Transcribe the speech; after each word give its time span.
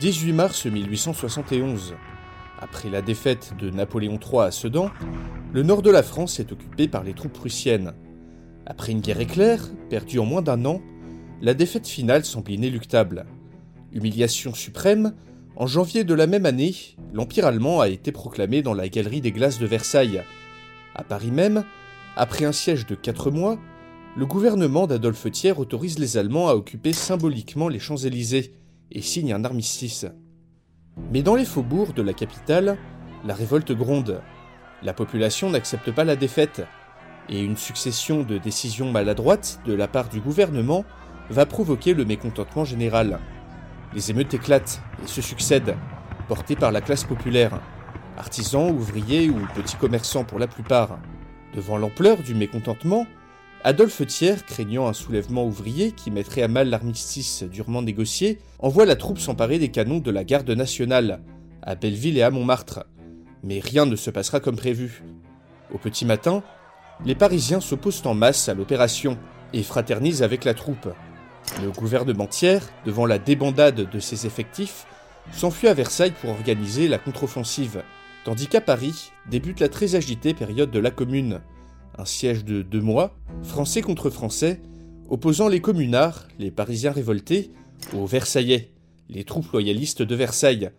18 0.00 0.32
mars 0.32 0.64
1871. 0.64 1.94
Après 2.58 2.88
la 2.88 3.02
défaite 3.02 3.52
de 3.58 3.68
Napoléon 3.68 4.18
III 4.18 4.44
à 4.44 4.50
Sedan, 4.50 4.90
le 5.52 5.62
nord 5.62 5.82
de 5.82 5.90
la 5.90 6.02
France 6.02 6.40
est 6.40 6.52
occupé 6.52 6.88
par 6.88 7.04
les 7.04 7.12
troupes 7.12 7.34
prussiennes. 7.34 7.92
Après 8.64 8.92
une 8.92 9.02
guerre 9.02 9.20
éclair, 9.20 9.62
perdue 9.90 10.18
en 10.18 10.24
moins 10.24 10.40
d'un 10.40 10.64
an, 10.64 10.80
la 11.42 11.52
défaite 11.52 11.86
finale 11.86 12.24
semble 12.24 12.50
inéluctable. 12.50 13.26
Humiliation 13.92 14.54
suprême, 14.54 15.12
en 15.54 15.66
janvier 15.66 16.02
de 16.02 16.14
la 16.14 16.26
même 16.26 16.46
année, 16.46 16.74
l'Empire 17.12 17.44
allemand 17.44 17.82
a 17.82 17.88
été 17.90 18.10
proclamé 18.10 18.62
dans 18.62 18.72
la 18.72 18.88
Galerie 18.88 19.20
des 19.20 19.32
Glaces 19.32 19.58
de 19.58 19.66
Versailles. 19.66 20.22
À 20.94 21.04
Paris 21.04 21.30
même, 21.30 21.62
après 22.16 22.46
un 22.46 22.52
siège 22.52 22.86
de 22.86 22.94
quatre 22.94 23.30
mois, 23.30 23.58
le 24.16 24.24
gouvernement 24.24 24.86
d'Adolphe 24.86 25.30
Thiers 25.30 25.58
autorise 25.58 25.98
les 25.98 26.16
Allemands 26.16 26.48
à 26.48 26.54
occuper 26.54 26.94
symboliquement 26.94 27.68
les 27.68 27.78
Champs-Élysées 27.78 28.54
et 28.92 29.02
signe 29.02 29.32
un 29.32 29.44
armistice. 29.44 30.06
Mais 31.12 31.22
dans 31.22 31.34
les 31.34 31.44
faubourgs 31.44 31.94
de 31.94 32.02
la 32.02 32.12
capitale, 32.12 32.76
la 33.24 33.34
révolte 33.34 33.72
gronde. 33.72 34.20
La 34.82 34.94
population 34.94 35.50
n'accepte 35.50 35.90
pas 35.90 36.04
la 36.04 36.16
défaite, 36.16 36.62
et 37.28 37.40
une 37.40 37.56
succession 37.56 38.22
de 38.22 38.38
décisions 38.38 38.90
maladroites 38.90 39.60
de 39.66 39.74
la 39.74 39.88
part 39.88 40.08
du 40.08 40.20
gouvernement 40.20 40.84
va 41.28 41.46
provoquer 41.46 41.94
le 41.94 42.04
mécontentement 42.04 42.64
général. 42.64 43.20
Les 43.94 44.10
émeutes 44.10 44.34
éclatent 44.34 44.82
et 45.02 45.06
se 45.06 45.22
succèdent, 45.22 45.76
portées 46.28 46.56
par 46.56 46.72
la 46.72 46.80
classe 46.80 47.04
populaire, 47.04 47.60
artisans, 48.16 48.70
ouvriers 48.70 49.30
ou 49.30 49.38
petits 49.54 49.76
commerçants 49.76 50.24
pour 50.24 50.38
la 50.38 50.46
plupart. 50.46 50.98
Devant 51.54 51.78
l'ampleur 51.78 52.18
du 52.22 52.34
mécontentement, 52.34 53.06
Adolphe 53.62 54.06
Thiers, 54.06 54.42
craignant 54.46 54.88
un 54.88 54.94
soulèvement 54.94 55.44
ouvrier 55.44 55.92
qui 55.92 56.10
mettrait 56.10 56.42
à 56.42 56.48
mal 56.48 56.70
l'armistice 56.70 57.42
durement 57.42 57.82
négocié, 57.82 58.38
envoie 58.58 58.86
la 58.86 58.96
troupe 58.96 59.18
s'emparer 59.18 59.58
des 59.58 59.70
canons 59.70 59.98
de 59.98 60.10
la 60.10 60.24
garde 60.24 60.50
nationale, 60.50 61.20
à 61.62 61.74
Belleville 61.74 62.16
et 62.16 62.22
à 62.22 62.30
Montmartre. 62.30 62.86
Mais 63.42 63.60
rien 63.60 63.84
ne 63.84 63.96
se 63.96 64.08
passera 64.08 64.40
comme 64.40 64.56
prévu. 64.56 65.02
Au 65.74 65.76
petit 65.78 66.06
matin, 66.06 66.42
les 67.04 67.14
Parisiens 67.14 67.60
s'opposent 67.60 68.06
en 68.06 68.14
masse 68.14 68.48
à 68.48 68.54
l'opération 68.54 69.18
et 69.52 69.62
fraternisent 69.62 70.22
avec 70.22 70.46
la 70.46 70.54
troupe. 70.54 70.88
Le 71.62 71.70
gouvernement 71.70 72.26
Thiers, 72.26 72.60
devant 72.86 73.04
la 73.04 73.18
débandade 73.18 73.90
de 73.90 74.00
ses 74.00 74.24
effectifs, 74.24 74.86
s'enfuit 75.32 75.68
à 75.68 75.74
Versailles 75.74 76.14
pour 76.18 76.30
organiser 76.30 76.88
la 76.88 76.98
contre-offensive, 76.98 77.82
tandis 78.24 78.46
qu'à 78.46 78.62
Paris 78.62 79.12
débute 79.28 79.60
la 79.60 79.68
très 79.68 79.96
agitée 79.96 80.32
période 80.32 80.70
de 80.70 80.78
la 80.78 80.90
Commune, 80.90 81.40
un 82.00 82.06
siège 82.06 82.44
de 82.44 82.62
deux 82.62 82.80
mois, 82.80 83.14
français 83.42 83.82
contre 83.82 84.10
français, 84.10 84.60
opposant 85.10 85.48
les 85.48 85.60
communards, 85.60 86.26
les 86.38 86.50
Parisiens 86.50 86.92
révoltés, 86.92 87.50
aux 87.94 88.06
Versaillais, 88.06 88.70
les 89.08 89.24
troupes 89.24 89.52
loyalistes 89.52 90.02
de 90.02 90.14
Versailles, 90.14 90.70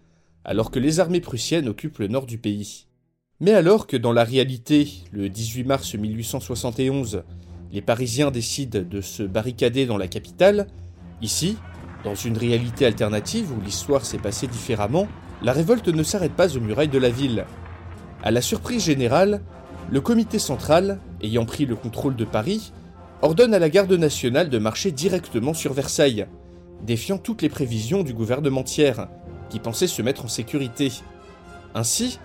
alors 0.43 0.71
que 0.71 0.79
les 0.79 0.99
armées 0.99 1.21
prussiennes 1.21 1.69
occupent 1.69 1.99
le 1.99 2.07
nord 2.07 2.25
du 2.25 2.37
pays. 2.37 2.87
Mais 3.39 3.51
alors 3.51 3.87
que 3.87 3.97
dans 3.97 4.13
la 4.13 4.23
réalité, 4.23 4.89
le 5.11 5.29
18 5.29 5.63
mars 5.63 5.93
1871, 5.93 7.23
les 7.71 7.81
Parisiens 7.81 8.31
décident 8.31 8.81
de 8.81 9.01
se 9.01 9.23
barricader 9.23 9.85
dans 9.85 9.97
la 9.97 10.07
capitale, 10.07 10.67
ici, 11.21 11.57
dans 12.03 12.15
une 12.15 12.37
réalité 12.37 12.85
alternative 12.85 13.51
où 13.51 13.61
l'histoire 13.61 14.05
s'est 14.05 14.17
passée 14.17 14.47
différemment, 14.47 15.07
la 15.43 15.53
révolte 15.53 15.87
ne 15.87 16.03
s'arrête 16.03 16.35
pas 16.35 16.55
aux 16.57 16.61
murailles 16.61 16.87
de 16.87 16.97
la 16.97 17.09
ville. 17.09 17.45
À 18.23 18.31
la 18.31 18.41
surprise 18.41 18.85
générale, 18.85 19.41
le 19.89 20.01
comité 20.01 20.39
central, 20.39 20.99
ayant 21.21 21.45
pris 21.45 21.65
le 21.65 21.75
contrôle 21.75 22.15
de 22.15 22.25
Paris, 22.25 22.71
ordonne 23.21 23.53
à 23.53 23.59
la 23.59 23.69
garde 23.69 23.91
nationale 23.93 24.49
de 24.49 24.57
marcher 24.57 24.91
directement 24.91 25.53
sur 25.53 25.73
Versailles, 25.73 26.27
défiant 26.83 27.17
toutes 27.17 27.41
les 27.41 27.49
prévisions 27.49 28.03
du 28.03 28.13
gouvernement 28.13 28.63
tiers, 28.63 29.07
qui 29.49 29.59
pensait 29.59 29.87
se 29.87 30.01
mettre 30.01 30.25
en 30.25 30.29
sécurité. 30.29 30.91
Ainsi, 31.75 32.19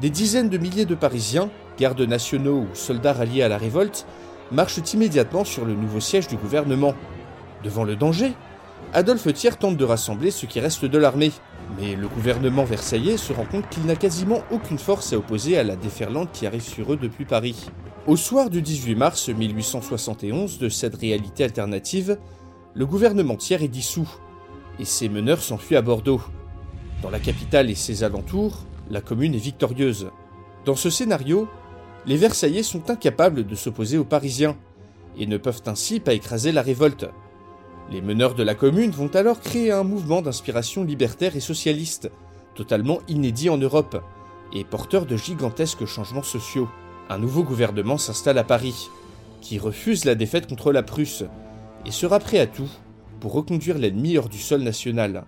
des 0.00 0.10
dizaines 0.10 0.48
de 0.48 0.58
milliers 0.58 0.84
de 0.84 0.94
Parisiens, 0.94 1.50
gardes 1.78 2.00
nationaux 2.00 2.66
ou 2.70 2.74
soldats 2.74 3.12
ralliés 3.12 3.42
à 3.42 3.48
la 3.48 3.58
révolte, 3.58 4.06
marchent 4.50 4.92
immédiatement 4.92 5.44
sur 5.44 5.64
le 5.64 5.74
nouveau 5.74 6.00
siège 6.00 6.28
du 6.28 6.36
gouvernement. 6.36 6.94
Devant 7.64 7.84
le 7.84 7.96
danger, 7.96 8.32
Adolphe 8.92 9.32
Thiers 9.32 9.56
tente 9.56 9.76
de 9.76 9.84
rassembler 9.84 10.30
ce 10.30 10.46
qui 10.46 10.60
reste 10.60 10.84
de 10.84 10.98
l'armée, 10.98 11.32
mais 11.78 11.96
le 11.96 12.08
gouvernement 12.08 12.64
versaillais 12.64 13.16
se 13.16 13.32
rend 13.32 13.44
compte 13.44 13.68
qu'il 13.68 13.84
n'a 13.84 13.96
quasiment 13.96 14.42
aucune 14.50 14.78
force 14.78 15.12
à 15.12 15.16
opposer 15.16 15.58
à 15.58 15.64
la 15.64 15.76
déferlante 15.76 16.32
qui 16.32 16.46
arrive 16.46 16.62
sur 16.62 16.92
eux 16.92 16.96
depuis 16.96 17.24
Paris. 17.24 17.70
Au 18.06 18.16
soir 18.16 18.50
du 18.50 18.62
18 18.62 18.94
mars 18.94 19.28
1871 19.28 20.58
de 20.58 20.68
cette 20.68 20.96
réalité 20.96 21.44
alternative, 21.44 22.18
le 22.74 22.86
gouvernement 22.86 23.36
tiers 23.36 23.62
est 23.62 23.68
dissous, 23.68 24.08
et 24.78 24.84
ses 24.84 25.08
meneurs 25.08 25.42
s'enfuient 25.42 25.76
à 25.76 25.82
Bordeaux. 25.82 26.22
Dans 27.02 27.10
la 27.10 27.20
capitale 27.20 27.70
et 27.70 27.74
ses 27.74 28.02
alentours, 28.02 28.64
la 28.90 29.00
commune 29.00 29.34
est 29.34 29.38
victorieuse. 29.38 30.10
Dans 30.64 30.76
ce 30.76 30.90
scénario, 30.90 31.48
les 32.06 32.16
Versaillais 32.16 32.62
sont 32.62 32.90
incapables 32.90 33.46
de 33.46 33.54
s'opposer 33.54 33.98
aux 33.98 34.04
Parisiens, 34.04 34.56
et 35.18 35.26
ne 35.26 35.36
peuvent 35.36 35.62
ainsi 35.66 36.00
pas 36.00 36.14
écraser 36.14 36.52
la 36.52 36.62
révolte. 36.62 37.06
Les 37.92 38.00
meneurs 38.00 38.34
de 38.34 38.42
la 38.42 38.54
commune 38.54 38.90
vont 38.90 39.14
alors 39.14 39.38
créer 39.38 39.70
un 39.70 39.84
mouvement 39.84 40.22
d'inspiration 40.22 40.82
libertaire 40.82 41.36
et 41.36 41.40
socialiste, 41.40 42.10
totalement 42.54 43.00
inédit 43.06 43.50
en 43.50 43.58
Europe, 43.58 44.02
et 44.54 44.64
porteur 44.64 45.04
de 45.04 45.18
gigantesques 45.18 45.84
changements 45.84 46.22
sociaux. 46.22 46.70
Un 47.10 47.18
nouveau 47.18 47.42
gouvernement 47.42 47.98
s'installe 47.98 48.38
à 48.38 48.44
Paris, 48.44 48.88
qui 49.42 49.58
refuse 49.58 50.06
la 50.06 50.14
défaite 50.14 50.48
contre 50.48 50.72
la 50.72 50.82
Prusse, 50.82 51.24
et 51.84 51.90
sera 51.90 52.18
prêt 52.18 52.38
à 52.38 52.46
tout 52.46 52.70
pour 53.20 53.34
reconduire 53.34 53.76
l'ennemi 53.76 54.16
hors 54.16 54.30
du 54.30 54.38
sol 54.38 54.62
national. 54.62 55.24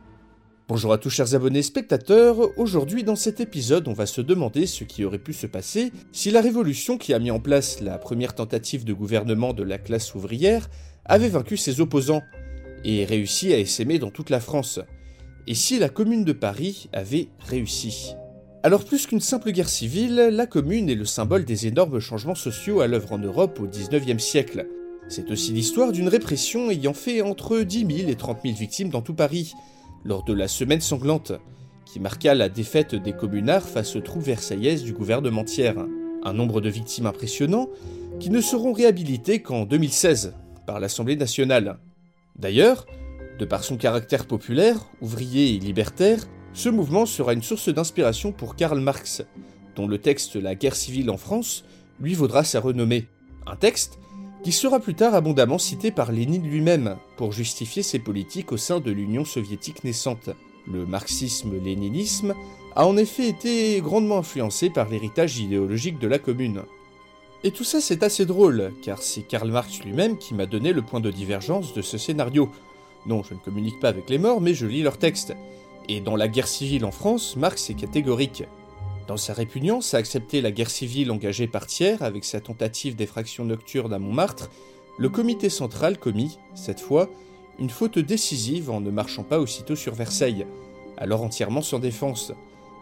Bonjour 0.66 0.94
à 0.94 0.97
tous 0.97 1.10
chers 1.10 1.34
abonnés 1.34 1.60
spectateurs, 1.60 2.38
aujourd'hui 2.58 3.04
dans 3.04 3.16
cet 3.16 3.41
épisode 3.41 3.88
on 3.88 3.92
va 3.92 4.06
se 4.06 4.22
demander 4.22 4.64
ce 4.64 4.84
qui 4.84 5.04
aurait 5.04 5.19
pu 5.19 5.34
se 5.34 5.47
passer 5.47 5.92
si 6.12 6.30
la 6.30 6.41
révolution 6.41 6.97
qui 6.97 7.12
a 7.12 7.19
mis 7.19 7.30
en 7.30 7.41
place 7.41 7.82
la 7.82 7.98
première 7.98 8.34
tentative 8.34 8.86
de 8.86 8.94
gouvernement 8.94 9.53
de 9.53 9.62
la 9.62 9.76
classe 9.76 10.14
ouvrière 10.14 10.70
avait 11.04 11.28
vaincu 11.28 11.58
ses 11.58 11.82
opposants 11.82 12.22
et 12.84 13.05
réussi 13.05 13.53
à 13.53 13.59
essaimer 13.59 13.99
dans 13.99 14.11
toute 14.11 14.31
la 14.31 14.41
France. 14.41 14.81
Et 15.47 15.55
si 15.55 15.78
la 15.78 15.89
commune 15.89 16.25
de 16.25 16.33
Paris 16.33 16.89
avait 16.93 17.28
réussi? 17.41 18.15
Alors 18.62 18.84
plus 18.84 19.06
qu'une 19.06 19.21
simple 19.21 19.53
guerre 19.53 19.69
civile, 19.69 20.31
la 20.33 20.47
commune 20.47 20.89
est 20.89 20.95
le 20.95 21.05
symbole 21.05 21.45
des 21.45 21.67
énormes 21.67 22.00
changements 22.00 22.34
sociaux 22.34 22.81
à 22.81 22.87
l'œuvre 22.87 23.12
en 23.12 23.19
Europe 23.19 23.61
au 23.61 23.67
XIXe 23.67 24.22
siècle. 24.22 24.67
C'est 25.09 25.31
aussi 25.31 25.53
l'histoire 25.53 25.93
d'une 25.93 26.09
répression 26.09 26.71
ayant 26.71 26.95
fait 26.95 27.21
entre 27.21 27.61
10 27.61 27.87
000 27.97 28.11
et 28.11 28.15
30 28.15 28.39
000 28.43 28.55
victimes 28.55 28.89
dans 28.89 29.03
tout 29.03 29.12
Paris, 29.12 29.53
lors 30.05 30.25
de 30.25 30.33
la 30.33 30.49
Semaine 30.49 30.81
sanglante, 30.81 31.33
qui 31.84 32.01
marqua 32.01 32.34
la 32.34 32.49
défaite 32.49 32.95
des 32.95 33.12
communards 33.12 33.69
face 33.69 33.97
aux 33.97 34.01
troupes 34.01 34.22
versaillaises 34.22 34.83
du 34.83 34.95
gouvernement 34.95 35.45
tiers. 35.45 35.77
Un 36.22 36.33
nombre 36.33 36.63
de 36.63 36.71
victimes 36.71 37.04
impressionnant 37.04 37.69
qui 38.19 38.30
ne 38.30 38.41
seront 38.41 38.72
réhabilitées 38.72 39.42
qu'en 39.42 39.66
2016 39.66 40.34
par 40.66 40.80
l'Assemblée 40.80 41.16
nationale. 41.16 41.78
D'ailleurs, 42.36 42.86
de 43.39 43.45
par 43.45 43.65
son 43.65 43.77
caractère 43.77 44.27
populaire, 44.27 44.78
ouvrier 45.01 45.54
et 45.54 45.59
libertaire, 45.59 46.27
ce 46.53 46.69
mouvement 46.69 47.07
sera 47.07 47.33
une 47.33 47.42
source 47.42 47.69
d'inspiration 47.69 48.33
pour 48.33 48.57
Karl 48.57 48.78
Marx, 48.81 49.22
dont 49.77 49.86
le 49.86 49.98
texte 49.98 50.36
La 50.36 50.54
guerre 50.54 50.77
civile 50.77 51.10
en 51.10 51.16
France 51.16 51.65
lui 52.01 52.15
vaudra 52.15 52.45
sa 52.45 52.60
renommée. 52.60 53.09
Un 53.47 53.57
texte 53.57 53.98
qui 54.45 54.53
sera 54.53 54.78
plus 54.78 54.95
tard 54.95 55.15
abondamment 55.15 55.59
cité 55.59 55.91
par 55.91 56.13
Lénine 56.13 56.47
lui-même 56.47 56.97
pour 57.16 57.33
justifier 57.33 57.83
ses 57.83 57.98
politiques 57.98 58.53
au 58.53 58.57
sein 58.57 58.78
de 58.78 58.91
l'Union 58.91 59.25
soviétique 59.25 59.84
naissante. 59.84 60.30
Le 60.71 60.87
marxisme-léninisme 60.87 62.34
a 62.77 62.87
en 62.87 62.97
effet 62.97 63.28
été 63.28 63.80
grandement 63.80 64.19
influencé 64.19 64.71
par 64.71 64.89
l'héritage 64.89 65.39
idéologique 65.39 65.98
de 65.98 66.09
la 66.09 66.19
commune. 66.19 66.63
Et 67.46 67.50
tout 67.50 67.62
ça 67.62 67.82
c'est 67.82 68.02
assez 68.02 68.24
drôle, 68.24 68.72
car 68.80 69.02
c'est 69.02 69.20
Karl 69.20 69.50
Marx 69.50 69.80
lui-même 69.84 70.16
qui 70.16 70.32
m'a 70.32 70.46
donné 70.46 70.72
le 70.72 70.80
point 70.80 71.00
de 71.00 71.10
divergence 71.10 71.74
de 71.74 71.82
ce 71.82 71.98
scénario. 71.98 72.50
Non, 73.04 73.22
je 73.22 73.34
ne 73.34 73.38
communique 73.38 73.78
pas 73.80 73.91
avec 73.91 74.08
les 74.08 74.16
morts, 74.16 74.41
mais 74.41 74.54
je 74.54 74.64
lis 74.64 74.82
leurs 74.82 74.96
textes. 74.96 75.36
Et 75.86 76.00
dans 76.00 76.16
la 76.16 76.26
guerre 76.26 76.48
civile 76.48 76.86
en 76.86 76.91
France, 76.91 77.36
Marx 77.36 77.68
est 77.68 77.74
catégorique. 77.74 78.44
Dans 79.06 79.18
sa 79.18 79.34
répugnance 79.34 79.92
à 79.92 79.98
accepter 79.98 80.41
la 80.41 80.52
guerre 80.52 80.70
civile 80.70 81.10
engagée 81.10 81.46
par 81.46 81.66
Thiers 81.66 81.98
avec 82.00 82.24
sa 82.24 82.41
tentative 82.41 82.96
d'effraction 82.96 83.44
nocturne 83.44 83.92
à 83.92 83.98
Montmartre, 83.98 84.48
le 84.98 85.10
comité 85.10 85.50
central 85.50 85.98
commit, 85.98 86.38
cette 86.54 86.80
fois, 86.80 87.10
une 87.58 87.68
faute 87.68 87.98
décisive 87.98 88.70
en 88.70 88.80
ne 88.80 88.91
marchant 88.91 89.22
pas 89.22 89.38
aussitôt 89.38 89.76
sur 89.76 89.92
Versailles, 89.92 90.46
alors 90.96 91.22
entièrement 91.22 91.60
sans 91.60 91.78
défense, 91.78 92.32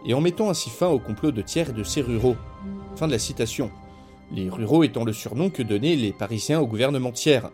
et 0.05 0.13
en 0.13 0.21
mettant 0.21 0.49
ainsi 0.49 0.69
fin 0.69 0.87
au 0.87 0.99
complot 0.99 1.31
de 1.31 1.41
Thiers 1.41 1.71
et 1.71 1.73
de 1.73 1.83
ses 1.83 2.01
ruraux. 2.01 2.37
Fin 2.95 3.07
de 3.07 3.11
la 3.11 3.19
citation. 3.19 3.69
Les 4.35 4.49
ruraux 4.49 4.83
étant 4.83 5.05
le 5.05 5.13
surnom 5.13 5.51
que 5.51 5.61
donnaient 5.61 5.95
les 5.95 6.11
Parisiens 6.11 6.59
au 6.59 6.65
gouvernement 6.65 7.11
Thiers. 7.11 7.51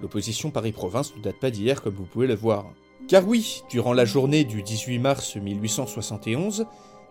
L'opposition 0.00 0.52
Paris-Province 0.52 1.16
ne 1.16 1.22
date 1.22 1.40
pas 1.40 1.50
d'hier 1.50 1.82
comme 1.82 1.94
vous 1.94 2.04
pouvez 2.04 2.28
le 2.28 2.36
voir. 2.36 2.66
Car 3.08 3.26
oui, 3.26 3.62
durant 3.68 3.92
la 3.92 4.04
journée 4.04 4.44
du 4.44 4.62
18 4.62 5.00
mars 5.00 5.34
1871, 5.34 6.66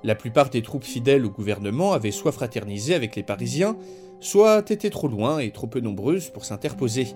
la 0.06 0.16
plupart 0.16 0.50
des 0.50 0.62
troupes 0.62 0.86
fidèles 0.86 1.26
au 1.26 1.30
gouvernement 1.30 1.92
avaient 1.92 2.12
soit 2.12 2.32
fraternisé 2.32 2.96
avec 2.96 3.18
les 3.18 3.24
Parisiens, 3.24 3.76
soit 4.22 4.72
été 4.72 4.90
trop 4.90 5.10
loin 5.10 5.40
et 5.40 5.52
trop 5.52 5.68
peu 5.68 5.82
nombreuses 5.82 6.30
pour 6.30 6.46
s'interposer. 6.46 7.08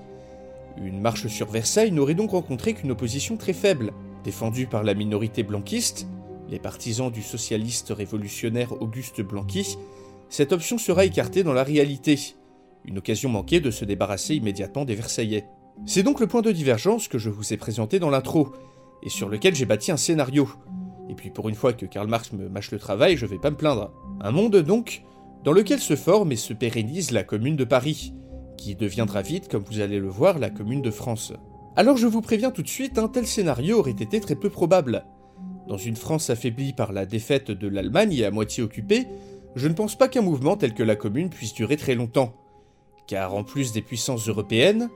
Une 0.84 1.00
marche 1.00 1.28
sur 1.28 1.50
Versailles 1.50 1.92
n'aurait 1.92 2.16
donc 2.16 2.32
rencontré 2.32 2.74
qu'une 2.74 2.92
opposition 2.92 3.38
très 3.38 3.54
faible, 3.54 3.94
défendue 4.26 4.68
par 4.68 4.84
la 4.84 4.94
minorité 4.94 5.44
blanquiste, 5.44 6.06
les 6.50 6.60
partisans 6.60 7.10
du 7.10 7.22
socialiste 7.22 7.94
révolutionnaire 7.96 8.82
Auguste 8.82 9.22
Blanqui, 9.22 9.78
cette 10.33 10.51
option 10.51 10.80
sera 10.80 11.06
écartée 11.06 11.44
dans 11.44 11.53
la 11.53 11.63
réalité, 11.63 12.19
une 12.85 12.97
occasion 12.97 13.30
manquée 13.30 13.59
de 13.59 13.69
se 13.69 13.85
débarrasser 13.85 14.33
immédiatement 14.33 14.83
des 14.83 14.95
Versaillais. 14.95 15.45
C'est 15.85 16.01
donc 16.01 16.19
le 16.19 16.25
point 16.25 16.41
de 16.41 16.51
divergence 16.51 17.07
que 17.07 17.19
je 17.19 17.30
vous 17.30 17.53
ai 17.53 17.57
présenté 17.57 18.00
dans 18.00 18.09
l'intro, 18.09 18.51
et 19.03 19.09
sur 19.09 19.30
lequel 19.30 19.53
j'ai 19.53 19.68
bâti 19.68 19.91
un 19.91 19.97
scénario. 19.97 20.50
Et 21.07 21.13
puis 21.13 21.30
pour 21.30 21.50
une 21.50 21.56
fois 21.56 21.74
que 21.74 21.85
Karl 21.85 22.07
Marx 22.07 22.33
me 22.33 22.50
mâche 22.50 22.71
le 22.71 22.80
travail, 22.80 23.15
je 23.15 23.27
vais 23.27 23.38
pas 23.38 23.51
me 23.51 23.56
plaindre. 23.56 23.94
Un 24.21 24.31
monde 24.31 24.56
donc, 24.56 25.03
dans 25.44 25.51
lequel 25.51 25.80
se 25.80 25.95
forme 25.95 26.31
et 26.31 26.35
se 26.35 26.53
pérennise 26.53 27.12
la 27.12 27.24
commune 27.24 27.56
de 27.56 27.63
Paris, 27.63 28.15
qui 28.57 28.74
deviendra 28.74 29.21
vite, 29.21 29.50
comme 29.50 29.63
vous 29.63 29.81
allez 29.81 30.00
le 30.00 30.09
voir, 30.09 30.39
la 30.39 30.50
commune 30.50 30.81
de 30.81 30.89
France. 30.89 31.31
Alors 31.75 31.97
je 31.97 32.07
vous 32.07 32.21
préviens 32.21 32.50
tout 32.50 32.63
de 32.63 32.68
suite, 32.68 32.97
un 32.97 33.07
tel 33.07 33.27
scénario 33.27 33.77
aurait 33.77 33.91
été 33.91 34.19
très 34.19 34.35
peu 34.35 34.50
probable. 34.50 35.06
Dans 35.68 35.77
une 35.77 35.95
France 35.95 36.31
affaiblie 36.31 36.74
par 36.74 36.91
la 36.91 37.06
défaite 37.06 37.51
de 37.51 37.68
l'Allemagne 37.68 38.13
et 38.13 38.25
à 38.25 38.31
moitié 38.31 38.63
occupée, 38.63 39.07
je 39.56 39.68
ne 39.68 39.74
pense 39.74 39.98
pas 39.98 40.08
qu'un 40.08 40.22
mouvement 40.22 40.58
tel 40.58 40.74
que 40.74 40.84
la 40.84 40.96
commune 40.96 41.30
puisse 41.30 41.54
durer 41.54 41.78
très 41.78 41.96
longtemps. 41.96 42.34
Car 43.08 43.34
en 43.34 43.44
plus 43.44 43.72
des 43.72 43.82
puissances 43.82 44.28
européennes, 44.28 44.90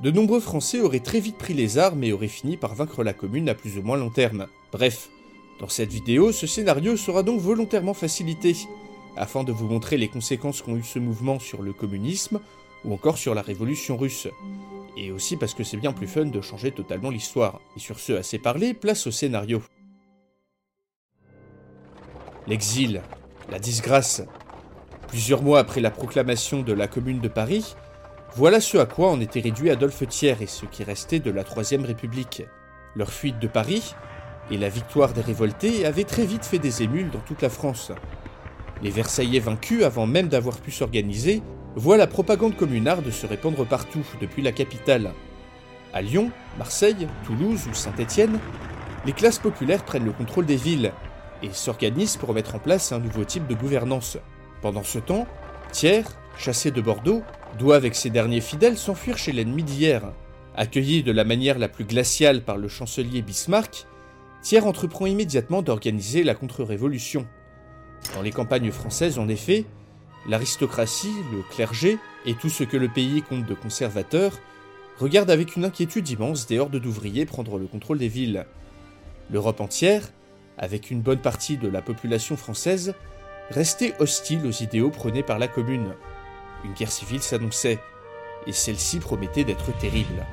de 0.00 0.10
nombreux 0.10 0.40
Français 0.40 0.80
auraient 0.80 1.00
très 1.00 1.20
vite 1.20 1.38
pris 1.38 1.54
les 1.54 1.78
armes 1.78 2.04
et 2.04 2.12
auraient 2.12 2.28
fini 2.28 2.56
par 2.56 2.74
vaincre 2.74 3.02
la 3.02 3.12
commune 3.12 3.48
à 3.48 3.54
plus 3.54 3.78
ou 3.78 3.82
moins 3.82 3.96
long 3.96 4.10
terme. 4.10 4.46
Bref, 4.72 5.08
dans 5.60 5.68
cette 5.68 5.92
vidéo, 5.92 6.32
ce 6.32 6.46
scénario 6.46 6.96
sera 6.96 7.22
donc 7.22 7.40
volontairement 7.40 7.94
facilité, 7.94 8.56
afin 9.16 9.44
de 9.44 9.52
vous 9.52 9.66
montrer 9.66 9.96
les 9.96 10.08
conséquences 10.08 10.62
qu'ont 10.62 10.76
eu 10.76 10.82
ce 10.82 10.98
mouvement 10.98 11.38
sur 11.38 11.62
le 11.62 11.72
communisme 11.72 12.40
ou 12.84 12.92
encore 12.92 13.18
sur 13.18 13.34
la 13.34 13.42
révolution 13.42 13.96
russe. 13.96 14.28
Et 14.96 15.10
aussi 15.10 15.36
parce 15.36 15.54
que 15.54 15.64
c'est 15.64 15.76
bien 15.76 15.92
plus 15.92 16.06
fun 16.06 16.26
de 16.26 16.40
changer 16.40 16.70
totalement 16.72 17.10
l'histoire. 17.10 17.60
Et 17.76 17.80
sur 17.80 17.98
ce, 17.98 18.12
assez 18.12 18.38
parlé, 18.38 18.74
place 18.74 19.06
au 19.06 19.10
scénario. 19.10 19.62
L'exil, 22.46 23.00
la 23.50 23.58
disgrâce. 23.58 24.22
Plusieurs 25.08 25.42
mois 25.42 25.58
après 25.58 25.80
la 25.80 25.90
proclamation 25.90 26.62
de 26.62 26.72
la 26.72 26.88
Commune 26.88 27.20
de 27.20 27.28
Paris, 27.28 27.74
voilà 28.36 28.60
ce 28.60 28.78
à 28.78 28.86
quoi 28.86 29.10
en 29.10 29.20
était 29.20 29.40
réduit 29.40 29.70
Adolphe 29.70 30.06
Thiers 30.08 30.36
et 30.40 30.46
ce 30.46 30.66
qui 30.66 30.82
restait 30.82 31.20
de 31.20 31.30
la 31.30 31.44
Troisième 31.44 31.84
République. 31.84 32.42
Leur 32.96 33.12
fuite 33.12 33.38
de 33.38 33.46
Paris 33.46 33.94
et 34.50 34.56
la 34.56 34.68
victoire 34.68 35.12
des 35.12 35.20
révoltés 35.20 35.86
avaient 35.86 36.04
très 36.04 36.26
vite 36.26 36.44
fait 36.44 36.58
des 36.58 36.82
émules 36.82 37.10
dans 37.10 37.20
toute 37.20 37.42
la 37.42 37.48
France. 37.48 37.92
Les 38.82 38.90
Versaillais 38.90 39.40
vaincus, 39.40 39.84
avant 39.84 40.06
même 40.06 40.28
d'avoir 40.28 40.58
pu 40.58 40.70
s'organiser, 40.70 41.42
voient 41.76 41.96
la 41.96 42.06
propagande 42.06 42.56
communarde 42.56 43.10
se 43.10 43.26
répandre 43.26 43.66
partout, 43.66 44.04
depuis 44.20 44.42
la 44.42 44.52
capitale. 44.52 45.12
À 45.92 46.02
Lyon, 46.02 46.30
Marseille, 46.58 47.06
Toulouse 47.24 47.66
ou 47.70 47.74
Saint-Étienne, 47.74 48.38
les 49.06 49.12
classes 49.12 49.38
populaires 49.38 49.84
prennent 49.84 50.04
le 50.04 50.12
contrôle 50.12 50.46
des 50.46 50.56
villes 50.56 50.92
et 51.44 51.52
s'organisent 51.52 52.16
pour 52.16 52.32
mettre 52.32 52.54
en 52.54 52.58
place 52.58 52.92
un 52.92 52.98
nouveau 52.98 53.24
type 53.24 53.46
de 53.46 53.54
gouvernance. 53.54 54.18
Pendant 54.62 54.82
ce 54.82 54.98
temps, 54.98 55.26
Thiers, 55.72 56.04
chassé 56.38 56.70
de 56.70 56.80
Bordeaux, 56.80 57.22
doit 57.58 57.76
avec 57.76 57.94
ses 57.94 58.10
derniers 58.10 58.40
fidèles 58.40 58.78
s'enfuir 58.78 59.18
chez 59.18 59.32
l'ennemi 59.32 59.62
d'hier. 59.62 60.12
Accueilli 60.56 61.02
de 61.02 61.12
la 61.12 61.24
manière 61.24 61.58
la 61.58 61.68
plus 61.68 61.84
glaciale 61.84 62.42
par 62.42 62.56
le 62.56 62.68
chancelier 62.68 63.22
Bismarck, 63.22 63.86
Thiers 64.42 64.62
entreprend 64.62 65.06
immédiatement 65.06 65.62
d'organiser 65.62 66.22
la 66.22 66.34
contre-révolution. 66.34 67.26
Dans 68.14 68.22
les 68.22 68.30
campagnes 68.30 68.70
françaises, 68.70 69.18
en 69.18 69.28
effet, 69.28 69.64
l'aristocratie, 70.28 71.14
le 71.32 71.42
clergé 71.54 71.98
et 72.26 72.34
tout 72.34 72.48
ce 72.48 72.64
que 72.64 72.76
le 72.76 72.88
pays 72.88 73.22
compte 73.22 73.46
de 73.46 73.54
conservateurs 73.54 74.32
regardent 74.98 75.30
avec 75.30 75.56
une 75.56 75.64
inquiétude 75.64 76.08
immense 76.08 76.46
des 76.46 76.58
hordes 76.58 76.76
d'ouvriers 76.76 77.26
prendre 77.26 77.58
le 77.58 77.66
contrôle 77.66 77.98
des 77.98 78.08
villes. 78.08 78.46
L'Europe 79.30 79.60
entière, 79.60 80.02
avec 80.58 80.90
une 80.90 81.00
bonne 81.00 81.20
partie 81.20 81.56
de 81.56 81.68
la 81.68 81.82
population 81.82 82.36
française, 82.36 82.94
restait 83.50 83.94
hostile 83.98 84.46
aux 84.46 84.62
idéaux 84.62 84.90
prônés 84.90 85.22
par 85.22 85.38
la 85.38 85.48
Commune. 85.48 85.94
Une 86.64 86.72
guerre 86.72 86.92
civile 86.92 87.22
s'annonçait, 87.22 87.78
et 88.46 88.52
celle-ci 88.52 88.98
promettait 88.98 89.44
d'être 89.44 89.76
terrible. 89.78 90.24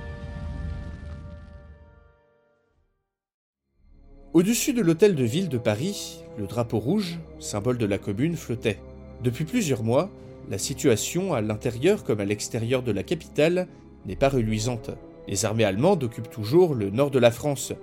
Au-dessus 4.34 4.72
de 4.72 4.82
l'hôtel 4.82 5.16
de 5.16 5.26
ville 5.26 5.50
de 5.50 5.58
Paris, 5.58 6.24
le 6.38 6.48
drapeau 6.48 6.80
rouge, 6.80 7.20
symbole 7.40 7.78
de 7.78 7.86
la 7.86 7.98
commune, 7.98 8.38
flottait. 8.38 8.80
Depuis 9.22 9.44
plusieurs 9.44 9.84
mois, 9.84 10.10
la 10.50 10.58
situation, 10.58 11.34
à 11.34 11.42
l'intérieur 11.42 12.06
comme 12.06 12.22
à 12.22 12.26
l'extérieur 12.26 12.82
de 12.82 12.94
la 12.94 13.04
capitale, 13.04 13.68
n'est 14.06 14.16
pas 14.16 14.30
reluisante. 14.30 14.92
Les 15.28 15.44
armées 15.44 15.66
allemandes 15.66 16.04
occupent 16.04 16.30
toujours 16.30 16.76
le 16.76 16.90
nord 16.90 17.12
de 17.12 17.20
la 17.20 17.30
France 17.30 17.74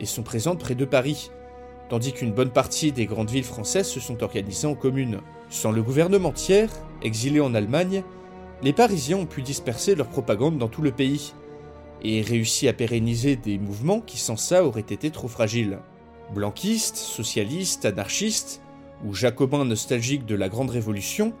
et 0.00 0.06
sont 0.06 0.22
présentes 0.22 0.60
près 0.60 0.74
de 0.74 0.84
Paris, 0.84 1.30
tandis 1.88 2.12
qu'une 2.12 2.32
bonne 2.32 2.50
partie 2.50 2.92
des 2.92 3.06
grandes 3.06 3.30
villes 3.30 3.44
françaises 3.44 3.88
se 3.88 4.00
sont 4.00 4.22
organisées 4.22 4.66
en 4.66 4.74
communes. 4.74 5.20
Sans 5.50 5.72
le 5.72 5.82
gouvernement 5.82 6.32
tiers, 6.32 6.70
exilé 7.02 7.40
en 7.40 7.54
Allemagne, 7.54 8.02
les 8.62 8.72
Parisiens 8.72 9.18
ont 9.18 9.26
pu 9.26 9.42
disperser 9.42 9.94
leur 9.94 10.08
propagande 10.08 10.58
dans 10.58 10.68
tout 10.68 10.82
le 10.82 10.90
pays 10.90 11.32
et 12.02 12.22
réussi 12.22 12.68
à 12.68 12.72
pérenniser 12.72 13.36
des 13.36 13.58
mouvements 13.58 14.00
qui 14.00 14.18
sans 14.18 14.36
ça 14.36 14.64
auraient 14.64 14.80
été 14.80 15.10
trop 15.10 15.28
fragiles. 15.28 15.78
Blanquistes, 16.34 16.96
socialistes, 16.96 17.84
anarchistes 17.84 18.60
ou 19.04 19.14
jacobins 19.14 19.64
nostalgiques 19.64 20.26
de 20.26 20.34
la 20.34 20.48
Grande 20.48 20.70
Révolution, 20.70 21.32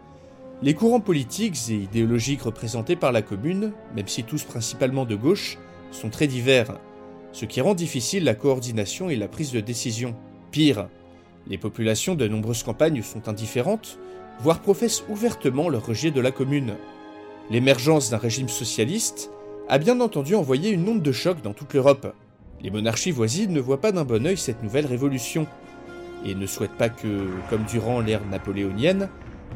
les 0.62 0.74
courants 0.74 1.00
politiques 1.00 1.56
et 1.68 1.74
idéologiques 1.74 2.42
représentés 2.42 2.96
par 2.96 3.12
la 3.12 3.22
Commune, 3.22 3.72
même 3.94 4.08
si 4.08 4.24
tous 4.24 4.42
principalement 4.44 5.04
de 5.04 5.14
gauche, 5.14 5.58
sont 5.92 6.10
très 6.10 6.26
divers, 6.26 6.80
ce 7.32 7.44
qui 7.44 7.60
rend 7.60 7.74
difficile 7.74 8.24
la 8.24 8.34
coordination 8.34 9.10
et 9.10 9.16
la 9.16 9.28
prise 9.28 9.52
de 9.52 9.60
décision. 9.60 10.16
Les 11.46 11.56
populations 11.56 12.16
de 12.16 12.26
nombreuses 12.26 12.64
campagnes 12.64 13.02
sont 13.02 13.28
indifférentes, 13.28 13.98
voire 14.40 14.60
professent 14.60 15.04
ouvertement 15.08 15.68
leur 15.68 15.86
rejet 15.86 16.10
de 16.10 16.20
la 16.20 16.32
commune. 16.32 16.74
L'émergence 17.48 18.10
d'un 18.10 18.18
régime 18.18 18.48
socialiste 18.48 19.30
a 19.68 19.78
bien 19.78 20.00
entendu 20.00 20.34
envoyé 20.34 20.70
une 20.70 20.88
onde 20.88 21.02
de 21.02 21.12
choc 21.12 21.42
dans 21.42 21.52
toute 21.52 21.74
l'Europe. 21.74 22.12
Les 22.60 22.72
monarchies 22.72 23.12
voisines 23.12 23.52
ne 23.52 23.60
voient 23.60 23.80
pas 23.80 23.92
d'un 23.92 24.04
bon 24.04 24.26
œil 24.26 24.36
cette 24.36 24.64
nouvelle 24.64 24.86
révolution, 24.86 25.46
et 26.24 26.34
ne 26.34 26.46
souhaitent 26.46 26.76
pas 26.76 26.88
que, 26.88 27.28
comme 27.50 27.62
durant 27.62 28.00
l'ère 28.00 28.26
napoléonienne, 28.26 29.08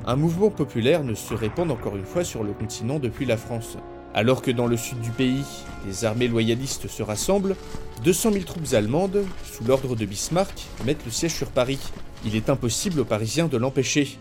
un 0.06 0.14
mouvement 0.14 0.50
populaire 0.50 1.02
ne 1.02 1.14
se 1.14 1.34
répande 1.34 1.72
encore 1.72 1.96
une 1.96 2.04
fois 2.04 2.22
sur 2.22 2.44
le 2.44 2.52
continent 2.52 3.00
depuis 3.00 3.26
la 3.26 3.36
France. 3.36 3.76
Alors 4.14 4.42
que 4.42 4.50
dans 4.50 4.66
le 4.66 4.76
sud 4.76 5.00
du 5.00 5.10
pays, 5.10 5.44
les 5.86 6.04
armées 6.04 6.28
loyalistes 6.28 6.86
se 6.86 7.02
rassemblent, 7.02 7.56
200 8.04 8.32
000 8.32 8.44
troupes 8.44 8.74
allemandes, 8.74 9.24
sous 9.44 9.64
l'ordre 9.64 9.96
de 9.96 10.04
Bismarck, 10.04 10.66
mettent 10.84 11.04
le 11.06 11.10
siège 11.10 11.34
sur 11.34 11.50
Paris. 11.50 11.78
Il 12.26 12.36
est 12.36 12.50
impossible 12.50 13.00
aux 13.00 13.06
Parisiens 13.06 13.48
de 13.48 13.56
l'empêcher, 13.56 14.18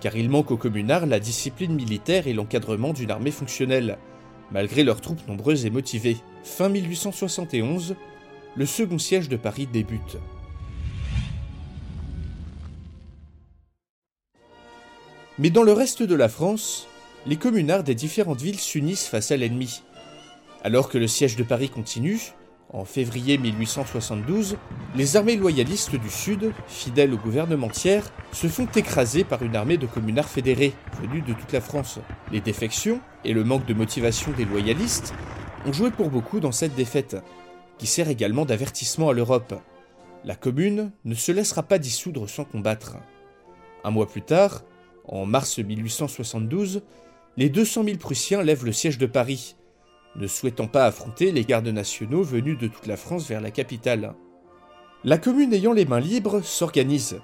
car 0.00 0.14
il 0.16 0.30
manque 0.30 0.52
aux 0.52 0.56
communards 0.56 1.06
la 1.06 1.18
discipline 1.18 1.74
militaire 1.74 2.28
et 2.28 2.32
l'encadrement 2.32 2.92
d'une 2.92 3.10
armée 3.10 3.32
fonctionnelle, 3.32 3.98
malgré 4.52 4.84
leurs 4.84 5.00
troupes 5.00 5.26
nombreuses 5.26 5.66
et 5.66 5.70
motivées. 5.70 6.18
Fin 6.44 6.68
1871, 6.68 7.96
le 8.54 8.66
second 8.66 8.98
siège 8.98 9.28
de 9.28 9.36
Paris 9.36 9.66
débute. 9.66 10.18
Mais 15.40 15.50
dans 15.50 15.64
le 15.64 15.72
reste 15.72 16.04
de 16.04 16.14
la 16.14 16.28
France, 16.28 16.86
les 17.26 17.36
communards 17.36 17.84
des 17.84 17.94
différentes 17.94 18.40
villes 18.40 18.60
s'unissent 18.60 19.06
face 19.06 19.30
à 19.30 19.36
l'ennemi. 19.36 19.82
Alors 20.62 20.88
que 20.88 20.98
le 20.98 21.06
siège 21.06 21.36
de 21.36 21.42
Paris 21.42 21.70
continue, 21.70 22.20
en 22.72 22.84
février 22.84 23.38
1872, 23.38 24.56
les 24.96 25.16
armées 25.16 25.36
loyalistes 25.36 25.94
du 25.94 26.10
Sud, 26.10 26.52
fidèles 26.66 27.14
au 27.14 27.16
gouvernement 27.16 27.68
tiers, 27.68 28.12
se 28.32 28.48
font 28.48 28.66
écraser 28.74 29.24
par 29.24 29.42
une 29.42 29.56
armée 29.56 29.76
de 29.76 29.86
communards 29.86 30.28
fédérés, 30.28 30.74
venus 31.00 31.24
de 31.24 31.32
toute 31.32 31.52
la 31.52 31.60
France. 31.60 31.98
Les 32.32 32.40
défections 32.40 33.00
et 33.24 33.32
le 33.32 33.44
manque 33.44 33.66
de 33.66 33.74
motivation 33.74 34.32
des 34.32 34.44
loyalistes 34.44 35.14
ont 35.66 35.72
joué 35.72 35.90
pour 35.90 36.10
beaucoup 36.10 36.40
dans 36.40 36.52
cette 36.52 36.74
défaite, 36.74 37.16
qui 37.78 37.86
sert 37.86 38.08
également 38.08 38.44
d'avertissement 38.44 39.10
à 39.10 39.12
l'Europe. 39.12 39.54
La 40.24 40.34
commune 40.34 40.90
ne 41.04 41.14
se 41.14 41.32
laissera 41.32 41.62
pas 41.62 41.78
dissoudre 41.78 42.28
sans 42.28 42.44
combattre. 42.44 42.96
Un 43.84 43.90
mois 43.90 44.08
plus 44.08 44.22
tard, 44.22 44.62
en 45.06 45.26
mars 45.26 45.58
1872, 45.58 46.82
les 47.36 47.48
200 47.48 47.84
000 47.84 47.98
Prussiens 47.98 48.42
lèvent 48.42 48.64
le 48.64 48.72
siège 48.72 48.98
de 48.98 49.06
Paris, 49.06 49.56
ne 50.16 50.26
souhaitant 50.26 50.68
pas 50.68 50.86
affronter 50.86 51.32
les 51.32 51.44
gardes 51.44 51.68
nationaux 51.68 52.22
venus 52.22 52.56
de 52.58 52.68
toute 52.68 52.86
la 52.86 52.96
France 52.96 53.28
vers 53.28 53.40
la 53.40 53.50
capitale. 53.50 54.14
La 55.02 55.18
commune 55.18 55.52
ayant 55.52 55.72
les 55.72 55.84
mains 55.84 56.00
libres 56.00 56.40
s'organise. 56.42 57.20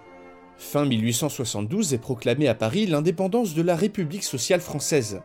Fin 0.58 0.84
1872 0.84 1.94
est 1.94 1.98
proclamée 1.98 2.48
à 2.48 2.54
Paris 2.54 2.86
l'indépendance 2.86 3.54
de 3.54 3.62
la 3.62 3.76
République 3.76 4.24
sociale 4.24 4.60
française. 4.60 5.22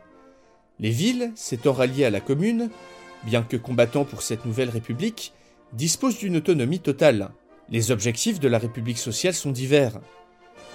Les 0.80 0.92
villes, 0.92 1.32
s'étant 1.36 1.74
ralliées 1.74 2.06
à 2.06 2.10
la 2.10 2.22
commune, 2.22 2.70
bien 3.24 3.42
que 3.42 3.58
combattant 3.58 4.06
pour 4.06 4.22
cette 4.22 4.46
nouvelle 4.46 4.70
République, 4.70 5.34
disposent 5.74 6.20
d'une 6.20 6.38
autonomie 6.38 6.80
totale. 6.80 7.32
Les 7.70 7.92
objectifs 7.92 8.40
de 8.40 8.48
la 8.48 8.60
République 8.60 9.00
sociale 9.00 9.34
sont 9.34 9.52
divers. 9.52 10.00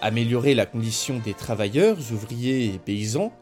Améliorer 0.02 0.55
la 0.55 0.67
condition 0.67 1.19
des 1.19 1.35
travailleurs, 1.35 1.97
ouvriers 2.12 2.67
et 2.67 2.79
paysans, 2.79 3.33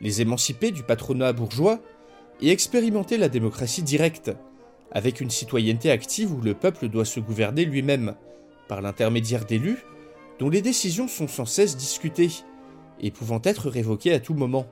les 0.00 0.20
émanciper 0.20 0.70
du 0.70 0.82
patronat 0.82 1.32
bourgeois 1.32 1.80
et 2.40 2.50
expérimenter 2.50 3.16
la 3.16 3.28
démocratie 3.28 3.82
directe, 3.82 4.30
avec 4.92 5.20
une 5.20 5.30
citoyenneté 5.30 5.90
active 5.90 6.32
où 6.32 6.40
le 6.40 6.54
peuple 6.54 6.88
doit 6.88 7.04
se 7.04 7.20
gouverner 7.20 7.64
lui-même, 7.64 8.14
par 8.68 8.82
l'intermédiaire 8.82 9.44
d'élus, 9.44 9.78
dont 10.38 10.50
les 10.50 10.62
décisions 10.62 11.08
sont 11.08 11.28
sans 11.28 11.46
cesse 11.46 11.76
discutées, 11.76 12.30
et 13.00 13.10
pouvant 13.10 13.40
être 13.44 13.68
révoquées 13.68 14.12
à 14.12 14.20
tout 14.20 14.34
moment. 14.34 14.66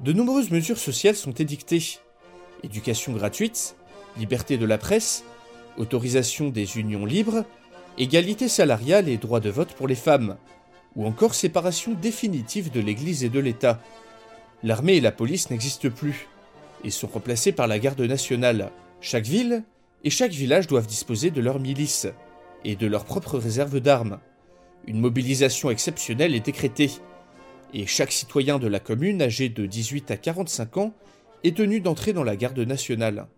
De 0.00 0.12
nombreuses 0.12 0.50
mesures 0.50 0.78
sociales 0.78 1.16
sont 1.16 1.32
édictées. 1.32 1.98
Éducation 2.62 3.12
gratuite, 3.12 3.76
liberté 4.18 4.56
de 4.56 4.66
la 4.66 4.78
presse, 4.78 5.24
autorisation 5.76 6.48
des 6.48 6.78
unions 6.78 7.06
libres, 7.06 7.44
égalité 7.98 8.48
salariale 8.48 9.08
et 9.08 9.16
droit 9.16 9.40
de 9.40 9.50
vote 9.50 9.72
pour 9.72 9.88
les 9.88 9.94
femmes, 9.94 10.36
ou 10.96 11.06
encore 11.06 11.34
séparation 11.34 11.92
définitive 11.92 12.70
de 12.70 12.80
l'Église 12.80 13.24
et 13.24 13.28
de 13.28 13.40
l'État. 13.40 13.80
L'armée 14.66 14.96
et 14.96 15.00
la 15.00 15.12
police 15.12 15.48
n'existent 15.50 15.90
plus, 15.90 16.26
et 16.82 16.90
sont 16.90 17.06
remplacés 17.06 17.52
par 17.52 17.68
la 17.68 17.78
garde 17.78 18.00
nationale. 18.00 18.72
Chaque 19.00 19.24
ville 19.24 19.62
et 20.02 20.10
chaque 20.10 20.32
village 20.32 20.66
doivent 20.66 20.88
disposer 20.88 21.30
de 21.30 21.40
leur 21.40 21.60
milice 21.60 22.08
et 22.64 22.74
de 22.74 22.88
leur 22.88 23.04
propre 23.04 23.38
réserve 23.38 23.78
d'armes. 23.78 24.18
Une 24.88 24.98
mobilisation 24.98 25.70
exceptionnelle 25.70 26.34
est 26.34 26.44
décrétée, 26.44 26.90
et 27.74 27.86
chaque 27.86 28.10
citoyen 28.10 28.58
de 28.58 28.66
la 28.66 28.80
commune 28.80 29.22
âgé 29.22 29.48
de 29.48 29.66
18 29.66 30.10
à 30.10 30.16
45 30.16 30.78
ans 30.78 30.94
est 31.44 31.56
tenu 31.56 31.78
d'entrer 31.78 32.12
dans 32.12 32.24
la 32.24 32.34
garde 32.34 32.58
nationale. 32.58 33.28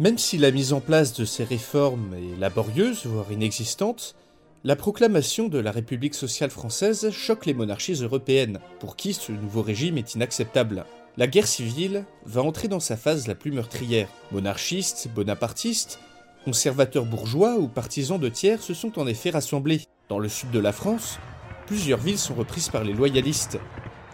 Même 0.00 0.18
si 0.18 0.36
la 0.36 0.50
mise 0.50 0.72
en 0.72 0.80
place 0.80 1.14
de 1.14 1.24
ces 1.24 1.44
réformes 1.44 2.12
est 2.14 2.40
laborieuse, 2.40 3.06
voire 3.06 3.30
inexistante, 3.30 4.16
la 4.64 4.76
proclamation 4.76 5.48
de 5.48 5.58
la 5.58 5.72
République 5.72 6.14
sociale 6.14 6.50
française 6.50 7.10
choque 7.10 7.46
les 7.46 7.54
monarchies 7.54 7.94
européennes, 7.94 8.60
pour 8.78 8.94
qui 8.94 9.12
ce 9.12 9.32
nouveau 9.32 9.60
régime 9.60 9.98
est 9.98 10.14
inacceptable. 10.14 10.84
La 11.16 11.26
guerre 11.26 11.48
civile 11.48 12.04
va 12.26 12.42
entrer 12.42 12.68
dans 12.68 12.78
sa 12.78 12.96
phase 12.96 13.26
la 13.26 13.34
plus 13.34 13.50
meurtrière. 13.50 14.08
Monarchistes, 14.30 15.08
bonapartistes, 15.12 15.98
conservateurs 16.44 17.06
bourgeois 17.06 17.56
ou 17.56 17.66
partisans 17.66 18.20
de 18.20 18.28
tiers 18.28 18.62
se 18.62 18.72
sont 18.72 19.00
en 19.00 19.08
effet 19.08 19.30
rassemblés. 19.30 19.82
Dans 20.08 20.20
le 20.20 20.28
sud 20.28 20.52
de 20.52 20.60
la 20.60 20.72
France, 20.72 21.18
plusieurs 21.66 22.00
villes 22.00 22.18
sont 22.18 22.34
reprises 22.34 22.68
par 22.68 22.84
les 22.84 22.92
loyalistes, 22.92 23.58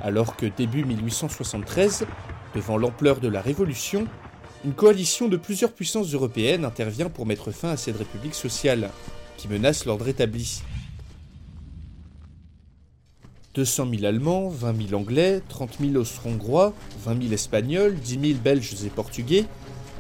alors 0.01 0.35
que 0.35 0.47
début 0.47 0.85
1873, 0.85 2.07
devant 2.55 2.79
l'ampleur 2.79 3.21
de 3.21 3.29
la 3.29 3.43
Révolution, 3.43 4.07
une 4.65 4.73
coalition 4.73 5.29
de 5.29 5.37
plusieurs 5.37 5.73
puissances 5.73 6.15
européennes 6.15 6.65
intervient 6.65 7.11
pour 7.11 7.27
mettre 7.27 7.51
fin 7.51 7.69
à 7.69 7.77
cette 7.77 7.99
république 7.99 8.35
sociale 8.35 8.91
qui 9.39 9.49
menace 9.49 9.87
l'ordre 9.87 10.09
établi. 10.09 10.63
200 13.55 13.89
000 13.91 14.05
Allemands, 14.05 14.49
20 14.51 14.89
000 14.89 15.01
Anglais, 15.01 15.41
30 15.49 15.79
000 15.81 15.95
Austro-Hongrois, 15.95 16.75
20 17.05 17.23
000 17.23 17.33
Espagnols, 17.33 17.95
10 17.95 18.21
000 18.21 18.41
Belges 18.45 18.85
et 18.85 18.91
Portugais, 18.91 19.47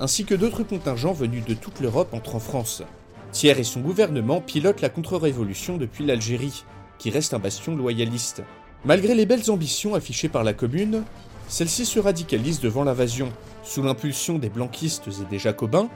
ainsi 0.00 0.24
que 0.24 0.34
d'autres 0.34 0.64
contingents 0.64 1.12
venus 1.12 1.44
de 1.44 1.54
toute 1.54 1.80
l'Europe 1.80 2.12
entrent 2.12 2.36
en 2.36 2.40
France. 2.40 2.82
Thiers 3.32 3.58
et 3.58 3.64
son 3.64 3.80
gouvernement 3.80 4.40
pilotent 4.40 4.80
la 4.80 4.88
contre-révolution 4.90 5.76
depuis 5.76 6.04
l'Algérie, 6.04 6.64
qui 6.98 7.10
reste 7.10 7.32
un 7.32 7.38
bastion 7.38 7.76
loyaliste. 7.76 8.42
Malgré 8.84 9.14
les 9.14 9.26
belles 9.26 9.50
ambitions 9.50 9.94
affichées 9.94 10.28
par 10.28 10.44
la 10.44 10.52
commune, 10.52 11.04
celle-ci 11.48 11.86
se 11.86 11.98
radicalise 11.98 12.60
devant 12.60 12.84
l'invasion. 12.84 13.32
Sous 13.62 13.82
l'impulsion 13.82 14.38
des 14.38 14.50
blanquistes 14.50 15.08
et 15.08 15.30
des 15.30 15.38
jacobins, 15.38 15.88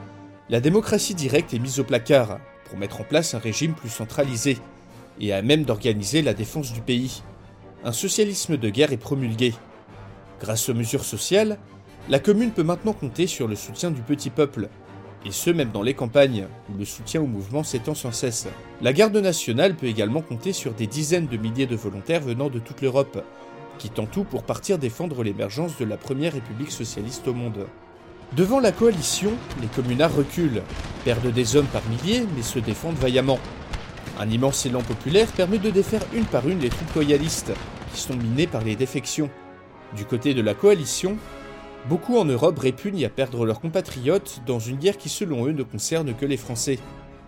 la 0.49 0.61
démocratie 0.61 1.15
directe 1.15 1.55
est 1.55 1.59
mise 1.59 1.79
au 1.79 1.85
placard, 1.85 2.39
pour 2.73 2.79
mettre 2.79 3.03
en 3.03 3.05
place 3.05 3.35
un 3.35 3.39
régime 3.39 3.75
plus 3.75 3.91
centralisé 3.91 4.57
et 5.21 5.35
à 5.35 5.43
même 5.43 5.65
d'organiser 5.65 6.23
la 6.23 6.33
défense 6.33 6.73
du 6.73 6.81
pays. 6.81 7.23
Un 7.85 7.93
socialisme 7.93 8.57
de 8.57 8.71
guerre 8.71 8.93
est 8.93 8.97
promulgué. 8.97 9.53
Grâce 10.41 10.71
aux 10.71 10.75
mesures 10.75 11.05
sociales, 11.05 11.59
la 12.09 12.19
commune 12.19 12.51
peut 12.51 12.63
maintenant 12.63 12.95
compter 12.95 13.27
sur 13.27 13.47
le 13.47 13.57
soutien 13.57 13.91
du 13.91 14.01
petit 14.01 14.31
peuple, 14.31 14.71
et 15.27 15.33
ce 15.33 15.51
même 15.51 15.71
dans 15.71 15.83
les 15.83 15.93
campagnes, 15.93 16.47
où 16.73 16.79
le 16.79 16.87
soutien 16.87 17.21
au 17.21 17.27
mouvement 17.27 17.63
s'étend 17.63 17.95
sans 17.95 18.11
cesse. 18.11 18.49
La 18.81 18.95
garde 18.95 19.19
nationale 19.19 19.77
peut 19.77 19.85
également 19.85 20.23
compter 20.23 20.55
sur 20.55 20.73
des 20.73 20.87
dizaines 20.87 21.27
de 21.27 21.37
milliers 21.37 21.67
de 21.67 21.77
volontaires 21.77 22.23
venant 22.23 22.49
de 22.49 22.59
toute 22.59 22.81
l'Europe, 22.81 23.23
quittant 23.77 24.07
tout 24.07 24.25
pour 24.25 24.45
partir 24.45 24.79
défendre 24.79 25.23
l'émergence 25.23 25.77
de 25.77 25.85
la 25.85 25.99
première 25.99 26.33
république 26.33 26.73
socialiste 26.73 27.29
au 27.29 27.35
monde. 27.35 27.67
Devant 28.37 28.61
la 28.61 28.73
coalition, 28.73 29.33
les 29.61 29.67
communards 29.67 30.17
reculent, 30.17 30.63
perdent 31.05 31.31
des 31.31 31.55
hommes 31.55 31.67
par 31.67 31.83
milliers, 31.91 32.25
mais 32.35 32.41
se 32.41 32.59
défendent 32.59 32.97
vaillamment. 32.97 33.39
Un 34.19 34.31
immense 34.31 34.65
élan 34.65 34.81
populaire 34.81 35.31
permet 35.33 35.59
de 35.59 35.69
défaire 35.69 36.01
une 36.15 36.25
par 36.25 36.49
une 36.49 36.61
les 36.61 36.71
troupes 36.71 36.95
loyalistes, 36.95 37.53
qui 37.93 38.01
sont 38.01 38.17
minées 38.17 38.47
par 38.47 38.65
les 38.65 38.75
défections. 38.75 39.29
Du 39.95 40.07
côté 40.07 40.33
de 40.33 40.41
la 40.41 40.55
coalition, 40.55 41.19
beaucoup 41.91 42.17
en 42.17 42.25
Europe 42.25 42.59
répugnent 42.59 43.05
à 43.05 43.11
perdre 43.11 43.45
leurs 43.45 43.61
compatriotes 43.61 44.41
dans 44.47 44.59
une 44.59 44.79
guerre 44.79 44.97
qui 44.97 45.11
selon 45.11 45.47
eux 45.47 45.53
ne 45.53 45.63
concerne 45.63 46.15
que 46.15 46.25
les 46.25 46.39
Français. 46.39 46.79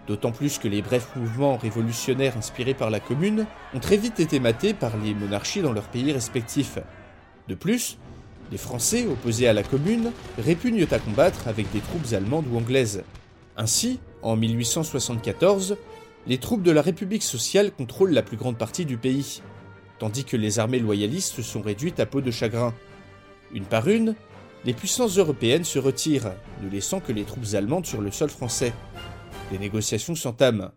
D'autant 0.06 0.32
plus 0.32 0.58
que 0.58 0.68
les 0.68 0.80
brefs 0.80 1.14
mouvements 1.16 1.58
révolutionnaires 1.58 2.38
inspirés 2.38 2.72
par 2.72 2.88
la 2.88 3.00
Commune 3.00 3.44
ont 3.74 3.80
très 3.80 3.98
vite 3.98 4.20
été 4.20 4.40
matés 4.40 4.72
par 4.72 4.96
les 4.96 5.12
monarchies 5.12 5.60
dans 5.60 5.72
leurs 5.74 5.88
pays 5.88 6.12
respectifs. 6.12 6.78
De 7.48 7.54
plus, 7.54 7.98
les 8.54 8.58
Français, 8.58 9.04
opposés 9.08 9.48
à 9.48 9.52
la 9.52 9.64
Commune, 9.64 10.12
répugnent 10.38 10.86
à 10.92 11.00
combattre 11.00 11.48
avec 11.48 11.68
des 11.72 11.80
troupes 11.80 12.12
allemandes 12.12 12.46
ou 12.52 12.56
anglaises. 12.56 13.02
Ainsi, 13.56 13.98
en 14.22 14.36
1874, 14.36 15.76
les 16.28 16.38
troupes 16.38 16.62
de 16.62 16.70
la 16.70 16.80
République 16.80 17.24
sociale 17.24 17.72
contrôlent 17.72 18.12
la 18.12 18.22
plus 18.22 18.36
grande 18.36 18.56
partie 18.56 18.84
du 18.84 18.96
pays, 18.96 19.42
tandis 19.98 20.24
que 20.24 20.36
les 20.36 20.60
armées 20.60 20.78
loyalistes 20.78 21.42
sont 21.42 21.62
réduites 21.62 21.98
à 21.98 22.06
peau 22.06 22.20
de 22.20 22.30
chagrin. 22.30 22.72
Une 23.52 23.64
par 23.64 23.88
une, 23.88 24.14
les 24.64 24.72
puissances 24.72 25.18
européennes 25.18 25.64
se 25.64 25.80
retirent, 25.80 26.30
ne 26.62 26.70
laissant 26.70 27.00
que 27.00 27.10
les 27.10 27.24
troupes 27.24 27.54
allemandes 27.54 27.86
sur 27.86 28.02
le 28.02 28.12
sol 28.12 28.30
français. 28.30 28.72
Les 29.50 29.58
négociations 29.58 30.14
s'entament. 30.14 30.70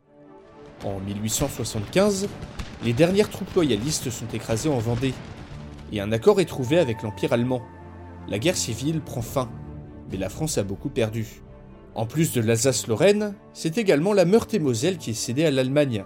En 0.83 0.99
1875, 0.99 2.27
les 2.83 2.93
dernières 2.93 3.29
troupes 3.29 3.53
loyalistes 3.53 4.09
sont 4.09 4.27
écrasées 4.33 4.69
en 4.69 4.79
Vendée, 4.79 5.13
et 5.91 6.01
un 6.01 6.11
accord 6.11 6.39
est 6.39 6.45
trouvé 6.45 6.79
avec 6.79 7.01
l'Empire 7.03 7.33
allemand. 7.33 7.61
La 8.27 8.39
guerre 8.39 8.57
civile 8.57 9.01
prend 9.01 9.21
fin, 9.21 9.49
mais 10.11 10.17
la 10.17 10.29
France 10.29 10.57
a 10.57 10.63
beaucoup 10.63 10.89
perdu. 10.89 11.41
En 11.95 12.05
plus 12.05 12.33
de 12.33 12.41
l'Alsace-Lorraine, 12.41 13.33
c'est 13.53 13.77
également 13.77 14.13
la 14.13 14.25
Meurthe-et-Moselle 14.25 14.97
qui 14.97 15.11
est 15.11 15.13
cédée 15.13 15.45
à 15.45 15.51
l'Allemagne, 15.51 16.05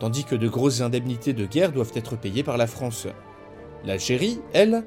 tandis 0.00 0.24
que 0.24 0.34
de 0.34 0.48
grosses 0.48 0.80
indemnités 0.80 1.32
de 1.32 1.46
guerre 1.46 1.72
doivent 1.72 1.92
être 1.94 2.16
payées 2.16 2.42
par 2.42 2.56
la 2.56 2.66
France. 2.66 3.06
L'Algérie, 3.84 4.40
elle, 4.52 4.84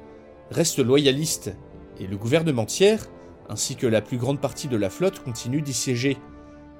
reste 0.50 0.78
loyaliste, 0.78 1.56
et 1.98 2.06
le 2.06 2.16
gouvernement 2.16 2.66
tiers, 2.66 3.06
ainsi 3.48 3.76
que 3.76 3.86
la 3.86 4.02
plus 4.02 4.18
grande 4.18 4.40
partie 4.40 4.68
de 4.68 4.76
la 4.76 4.90
flotte, 4.90 5.22
continue 5.22 5.62
d'y 5.62 5.72
siéger, 5.72 6.18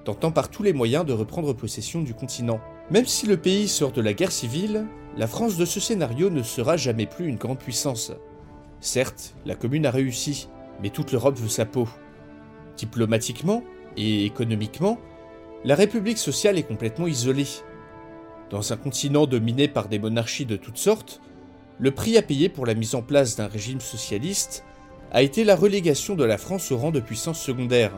tentant 0.05 0.33
par 0.33 0.51
tous 0.51 0.63
les 0.63 0.73
moyens 0.73 1.07
de 1.07 1.13
reprendre 1.13 1.55
possession 1.55 2.03
du 2.03 2.13
continent. 2.13 2.61
Même 2.91 3.07
si 3.07 3.27
le 3.27 3.37
pays 3.37 3.67
sort 3.67 3.91
de 3.91 4.01
la 4.01 4.13
guerre 4.13 4.31
civile, 4.31 4.87
la 5.17 5.27
France 5.27 5.57
de 5.57 5.65
ce 5.65 5.81
scénario 5.81 6.31
ne 6.31 6.43
sera 6.43 6.77
jamais 6.77 7.07
plus 7.07 7.27
une 7.27 7.37
grande 7.37 7.59
puissance. 7.59 8.13
Certes, 8.81 9.35
la 9.45 9.57
commune 9.57 9.87
a 9.87 9.91
réussi, 9.91 10.49
mais 10.81 10.91
toute 10.91 11.11
l'Europe 11.11 11.37
veut 11.37 11.49
sa 11.49 11.65
peau. 11.65 11.89
Diplomatiquement 12.77 13.65
et 13.97 14.25
économiquement, 14.25 14.99
la 15.65 15.75
République 15.75 16.19
sociale 16.19 16.59
est 16.59 16.63
complètement 16.63 17.09
isolée. 17.09 17.49
Dans 18.51 18.73
un 18.73 18.77
continent 18.77 19.27
dominé 19.27 19.67
par 19.67 19.89
des 19.89 19.99
monarchies 19.99 20.47
de 20.47 20.57
toutes 20.57 20.79
sortes, 20.79 21.21
le 21.81 21.91
prix 21.91 22.17
à 22.17 22.23
payer 22.23 22.49
pour 22.49 22.67
la 22.67 22.75
mise 22.75 22.95
en 22.95 23.03
place 23.03 23.35
d'un 23.35 23.49
régime 23.49 23.81
socialiste 23.81 24.65
a 25.11 25.23
été 25.23 25.43
la 25.43 25.57
relégation 25.57 26.15
de 26.15 26.25
la 26.25 26.39
France 26.39 26.71
au 26.71 26.77
rang 26.77 26.93
de 26.93 27.01
puissance 27.01 27.41
secondaire. 27.41 27.93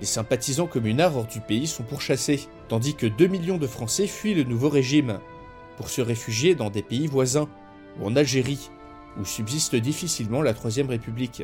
Les 0.00 0.06
sympathisants 0.06 0.66
communards 0.66 1.16
hors 1.16 1.26
du 1.26 1.40
pays 1.40 1.68
sont 1.68 1.84
pourchassés, 1.84 2.48
tandis 2.72 2.94
que 2.94 3.04
2 3.04 3.26
millions 3.26 3.58
de 3.58 3.66
Français 3.66 4.06
fuient 4.06 4.32
le 4.32 4.44
nouveau 4.44 4.70
régime, 4.70 5.18
pour 5.76 5.90
se 5.90 6.00
réfugier 6.00 6.54
dans 6.54 6.70
des 6.70 6.80
pays 6.80 7.06
voisins, 7.06 7.46
ou 8.00 8.06
en 8.06 8.16
Algérie, 8.16 8.70
où 9.20 9.26
subsiste 9.26 9.76
difficilement 9.76 10.40
la 10.40 10.54
Troisième 10.54 10.88
République. 10.88 11.42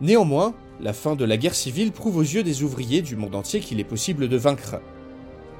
Néanmoins, 0.00 0.54
la 0.78 0.92
fin 0.92 1.16
de 1.16 1.24
la 1.24 1.36
guerre 1.36 1.56
civile 1.56 1.90
prouve 1.90 2.16
aux 2.16 2.22
yeux 2.22 2.44
des 2.44 2.62
ouvriers 2.62 3.02
du 3.02 3.16
monde 3.16 3.34
entier 3.34 3.58
qu'il 3.58 3.80
est 3.80 3.84
possible 3.84 4.28
de 4.28 4.36
vaincre. 4.36 4.80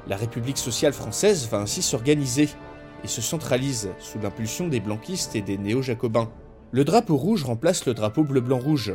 La 0.07 0.17
République 0.17 0.57
sociale 0.57 0.93
française 0.93 1.49
va 1.51 1.59
ainsi 1.59 1.83
s'organiser 1.83 2.49
et 3.03 3.09
se 3.09 3.21
centralise 3.21 3.91
sous 3.99 4.21
l'impulsion 4.21 4.69
des 4.69 4.79
blanquistes 4.79 5.35
et 5.35 5.43
des 5.43 5.59
néo-jacobins. 5.59 6.31
Le 6.71 6.85
drapeau 6.85 7.17
rouge 7.17 7.43
remplace 7.43 7.87
le 7.87 7.95
drapeau 7.95 8.23
bleu-blanc-rouge, 8.23 8.95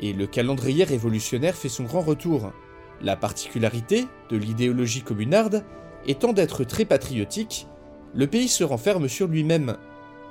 et 0.00 0.12
le 0.12 0.26
calendrier 0.26 0.84
révolutionnaire 0.84 1.54
fait 1.54 1.70
son 1.70 1.84
grand 1.84 2.02
retour. 2.02 2.52
La 3.02 3.16
particularité 3.16 4.06
de 4.28 4.36
l'idéologie 4.36 5.02
communarde 5.02 5.64
étant 6.06 6.32
d'être 6.32 6.64
très 6.64 6.84
patriotique, 6.84 7.66
le 8.14 8.26
pays 8.26 8.48
se 8.48 8.64
renferme 8.64 9.08
sur 9.08 9.26
lui-même 9.26 9.76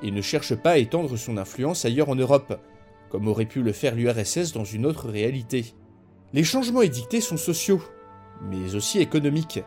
et 0.03 0.11
ne 0.11 0.21
cherche 0.21 0.55
pas 0.55 0.71
à 0.71 0.77
étendre 0.77 1.17
son 1.17 1.37
influence 1.37 1.85
ailleurs 1.85 2.09
en 2.09 2.15
Europe, 2.15 2.59
comme 3.09 3.27
aurait 3.27 3.45
pu 3.45 3.63
le 3.63 3.71
faire 3.71 3.95
l'URSS 3.95 4.53
dans 4.53 4.63
une 4.63 4.85
autre 4.85 5.09
réalité. 5.09 5.73
Les 6.33 6.43
changements 6.43 6.83
édictés 6.83 7.21
sont 7.21 7.37
sociaux, 7.37 7.81
mais 8.49 8.75
aussi 8.75 8.99
économiques. 8.99 9.63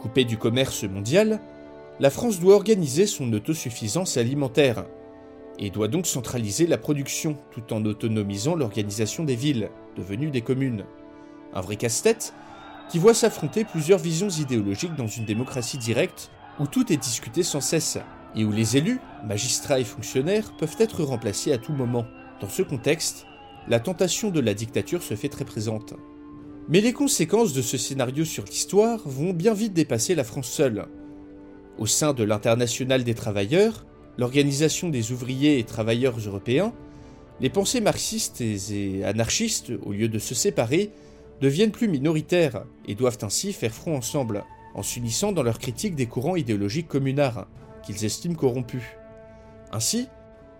Coupée 0.00 0.24
du 0.24 0.38
commerce 0.38 0.84
mondial, 0.84 1.40
la 2.00 2.10
France 2.10 2.40
doit 2.40 2.54
organiser 2.54 3.06
son 3.06 3.32
autosuffisance 3.32 4.16
alimentaire 4.16 4.84
et 5.58 5.70
doit 5.70 5.88
donc 5.88 6.06
centraliser 6.06 6.66
la 6.66 6.78
production 6.78 7.36
tout 7.50 7.72
en 7.72 7.84
autonomisant 7.84 8.54
l'organisation 8.54 9.24
des 9.24 9.36
villes, 9.36 9.70
devenues 9.96 10.30
des 10.30 10.42
communes. 10.42 10.84
Un 11.54 11.60
vrai 11.60 11.76
casse-tête 11.76 12.34
qui 12.90 12.98
voit 12.98 13.14
s'affronter 13.14 13.64
plusieurs 13.64 13.98
visions 13.98 14.28
idéologiques 14.28 14.94
dans 14.96 15.06
une 15.06 15.24
démocratie 15.24 15.78
directe 15.78 16.30
où 16.58 16.66
tout 16.66 16.92
est 16.92 16.96
discuté 16.96 17.42
sans 17.42 17.60
cesse 17.60 17.98
et 18.34 18.44
où 18.44 18.52
les 18.52 18.76
élus, 18.76 19.00
magistrats 19.24 19.80
et 19.80 19.84
fonctionnaires 19.84 20.52
peuvent 20.56 20.76
être 20.78 21.02
remplacés 21.02 21.52
à 21.52 21.58
tout 21.58 21.72
moment. 21.72 22.06
Dans 22.40 22.48
ce 22.48 22.62
contexte, 22.62 23.26
la 23.68 23.80
tentation 23.80 24.30
de 24.30 24.40
la 24.40 24.54
dictature 24.54 25.02
se 25.02 25.14
fait 25.14 25.28
très 25.28 25.44
présente. 25.44 25.94
Mais 26.68 26.80
les 26.80 26.92
conséquences 26.92 27.52
de 27.52 27.62
ce 27.62 27.78
scénario 27.78 28.24
sur 28.24 28.44
l'histoire 28.44 29.00
vont 29.06 29.32
bien 29.32 29.54
vite 29.54 29.72
dépasser 29.72 30.14
la 30.14 30.24
France 30.24 30.48
seule. 30.48 30.86
Au 31.78 31.86
sein 31.86 32.12
de 32.12 32.24
l'International 32.24 33.04
des 33.04 33.14
travailleurs, 33.14 33.86
l'organisation 34.18 34.88
des 34.88 35.12
ouvriers 35.12 35.58
et 35.58 35.64
travailleurs 35.64 36.18
européens, 36.18 36.72
les 37.40 37.50
pensées 37.50 37.80
marxistes 37.80 38.40
et 38.40 39.04
anarchistes, 39.04 39.72
au 39.82 39.92
lieu 39.92 40.08
de 40.08 40.18
se 40.18 40.34
séparer, 40.34 40.90
deviennent 41.40 41.70
plus 41.70 41.88
minoritaires 41.88 42.64
et 42.86 42.94
doivent 42.94 43.18
ainsi 43.22 43.52
faire 43.52 43.72
front 43.72 43.96
ensemble, 43.96 44.44
en 44.74 44.82
s'unissant 44.82 45.32
dans 45.32 45.42
leur 45.42 45.58
critique 45.58 45.94
des 45.94 46.06
courants 46.06 46.36
idéologiques 46.36 46.88
communards, 46.88 47.46
qu'ils 47.82 48.04
estiment 48.04 48.34
corrompus. 48.34 48.84
Ainsi, 49.72 50.08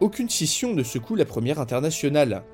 aucune 0.00 0.28
scission 0.28 0.74
ne 0.74 0.82
secoue 0.82 1.14
la 1.14 1.24
première 1.24 1.60
internationale, 1.60 2.44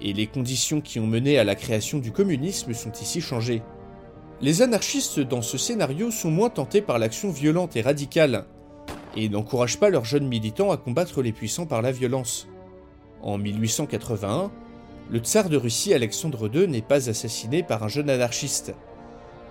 et 0.00 0.12
les 0.12 0.26
conditions 0.26 0.80
qui 0.80 1.00
ont 1.00 1.06
mené 1.06 1.38
à 1.38 1.44
la 1.44 1.54
création 1.54 1.98
du 1.98 2.12
communisme 2.12 2.72
sont 2.72 2.92
ici 2.92 3.20
changées. 3.20 3.62
Les 4.40 4.62
anarchistes 4.62 5.20
dans 5.20 5.42
ce 5.42 5.58
scénario 5.58 6.10
sont 6.10 6.30
moins 6.30 6.50
tentés 6.50 6.80
par 6.80 6.98
l'action 6.98 7.30
violente 7.30 7.76
et 7.76 7.80
radicale, 7.80 8.46
et 9.16 9.28
n'encouragent 9.28 9.80
pas 9.80 9.90
leurs 9.90 10.04
jeunes 10.04 10.28
militants 10.28 10.70
à 10.70 10.76
combattre 10.76 11.22
les 11.22 11.32
puissants 11.32 11.66
par 11.66 11.82
la 11.82 11.92
violence. 11.92 12.48
En 13.20 13.36
1881, 13.36 14.52
le 15.10 15.20
tsar 15.20 15.48
de 15.48 15.56
Russie 15.56 15.94
Alexandre 15.94 16.50
II 16.54 16.68
n'est 16.68 16.82
pas 16.82 17.08
assassiné 17.08 17.62
par 17.62 17.82
un 17.82 17.88
jeune 17.88 18.10
anarchiste, 18.10 18.74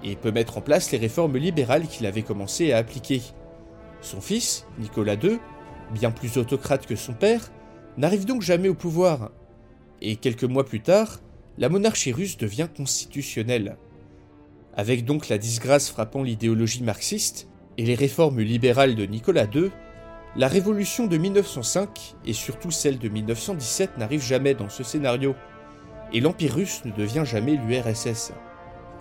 et 0.03 0.15
peut 0.15 0.31
mettre 0.31 0.57
en 0.57 0.61
place 0.61 0.91
les 0.91 0.97
réformes 0.97 1.37
libérales 1.37 1.87
qu'il 1.87 2.05
avait 2.05 2.21
commencé 2.21 2.71
à 2.71 2.77
appliquer. 2.77 3.21
Son 4.01 4.21
fils, 4.21 4.67
Nicolas 4.77 5.15
II, 5.15 5.39
bien 5.93 6.11
plus 6.11 6.37
autocrate 6.37 6.85
que 6.85 6.95
son 6.95 7.13
père, 7.13 7.51
n'arrive 7.97 8.25
donc 8.25 8.43
jamais 8.43 8.69
au 8.69 8.75
pouvoir, 8.75 9.31
et 10.01 10.15
quelques 10.15 10.43
mois 10.43 10.65
plus 10.65 10.81
tard, 10.81 11.19
la 11.57 11.69
monarchie 11.69 12.11
russe 12.11 12.37
devient 12.37 12.67
constitutionnelle. 12.75 13.77
Avec 14.75 15.05
donc 15.05 15.27
la 15.27 15.39
disgrâce 15.39 15.89
frappant 15.89 16.21
l'idéologie 16.21 16.83
marxiste 16.83 17.47
et 17.79 17.85
les 17.85 17.95
réformes 17.95 18.41
libérales 18.41 18.93
de 18.93 19.05
Nicolas 19.05 19.47
II, 19.51 19.71
la 20.35 20.47
révolution 20.47 21.07
de 21.07 21.17
1905 21.17 22.15
et 22.25 22.33
surtout 22.33 22.71
celle 22.71 22.99
de 22.99 23.09
1917 23.09 23.97
n'arrive 23.97 24.21
jamais 24.21 24.53
dans 24.53 24.69
ce 24.69 24.83
scénario, 24.83 25.35
et 26.13 26.19
l'Empire 26.19 26.55
russe 26.55 26.83
ne 26.85 26.91
devient 26.91 27.23
jamais 27.25 27.55
l'URSS. 27.55 28.33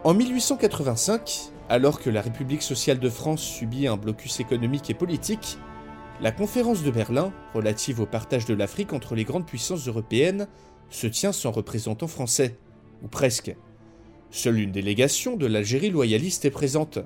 En 0.05 0.15
1885, 0.15 1.51
alors 1.69 2.01
que 2.01 2.11
la 2.11 2.21
République 2.21 2.63
sociale 2.63 2.99
de 2.99 3.11
France 3.11 3.43
subit 3.43 3.87
un 3.87 3.97
blocus 3.97 4.41
économique 4.41 4.89
et 4.89 4.95
politique, 4.95 5.59
la 6.21 6.33
conférence 6.33 6.83
de 6.83 6.91
Berlin, 6.91 7.33
relative 7.53 8.01
au 8.01 8.07
partage 8.07 8.47
de 8.47 8.55
l'Afrique 8.55 8.93
entre 8.95 9.15
les 9.15 9.25
grandes 9.25 9.47
puissances 9.47 9.87
européennes, 9.87 10.47
se 10.89 11.07
tient 11.07 11.33
sans 11.33 11.51
représentant 11.51 12.07
français, 12.07 12.57
ou 13.03 13.09
presque. 13.09 13.55
Seule 14.31 14.61
une 14.61 14.73
délégation 14.73 15.37
de 15.37 15.47
l'Algérie 15.47 15.91
loyaliste 15.91 16.45
est 16.47 16.51
présente, 16.51 16.99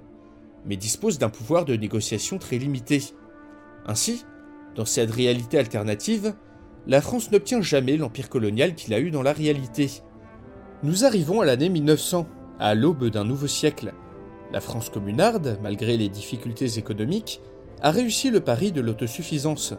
mais 0.64 0.77
dispose 0.77 1.18
d'un 1.18 1.29
pouvoir 1.29 1.64
de 1.64 1.75
négociation 1.75 2.38
très 2.38 2.59
limité. 2.59 3.03
Ainsi, 3.87 4.25
dans 4.75 4.85
cette 4.85 5.11
réalité 5.11 5.59
alternative, 5.59 6.35
la 6.87 7.01
France 7.01 7.31
n'obtient 7.31 7.61
jamais 7.61 7.97
l'empire 7.97 8.29
colonial 8.29 8.75
qu'il 8.75 8.95
a 8.95 9.01
eu 9.01 9.11
dans 9.11 9.23
la 9.23 9.33
réalité. 9.33 9.90
Nous 10.83 11.05
arrivons 11.05 11.40
à 11.40 11.45
l'année 11.45 11.69
1900, 11.69 12.27
à 12.59 12.75
l'aube 12.75 13.07
d'un 13.07 13.25
nouveau 13.25 13.47
siècle. 13.47 13.93
La 14.53 14.61
France 14.61 14.88
communarde, 14.90 15.59
malgré 15.62 15.97
les 15.97 16.09
difficultés 16.09 16.79
économiques, 16.79 17.40
a 17.83 17.90
réussi 17.90 18.31
le 18.31 18.40
pari 18.40 18.73
de 18.73 18.81
l'autosuffisance. 18.81 19.75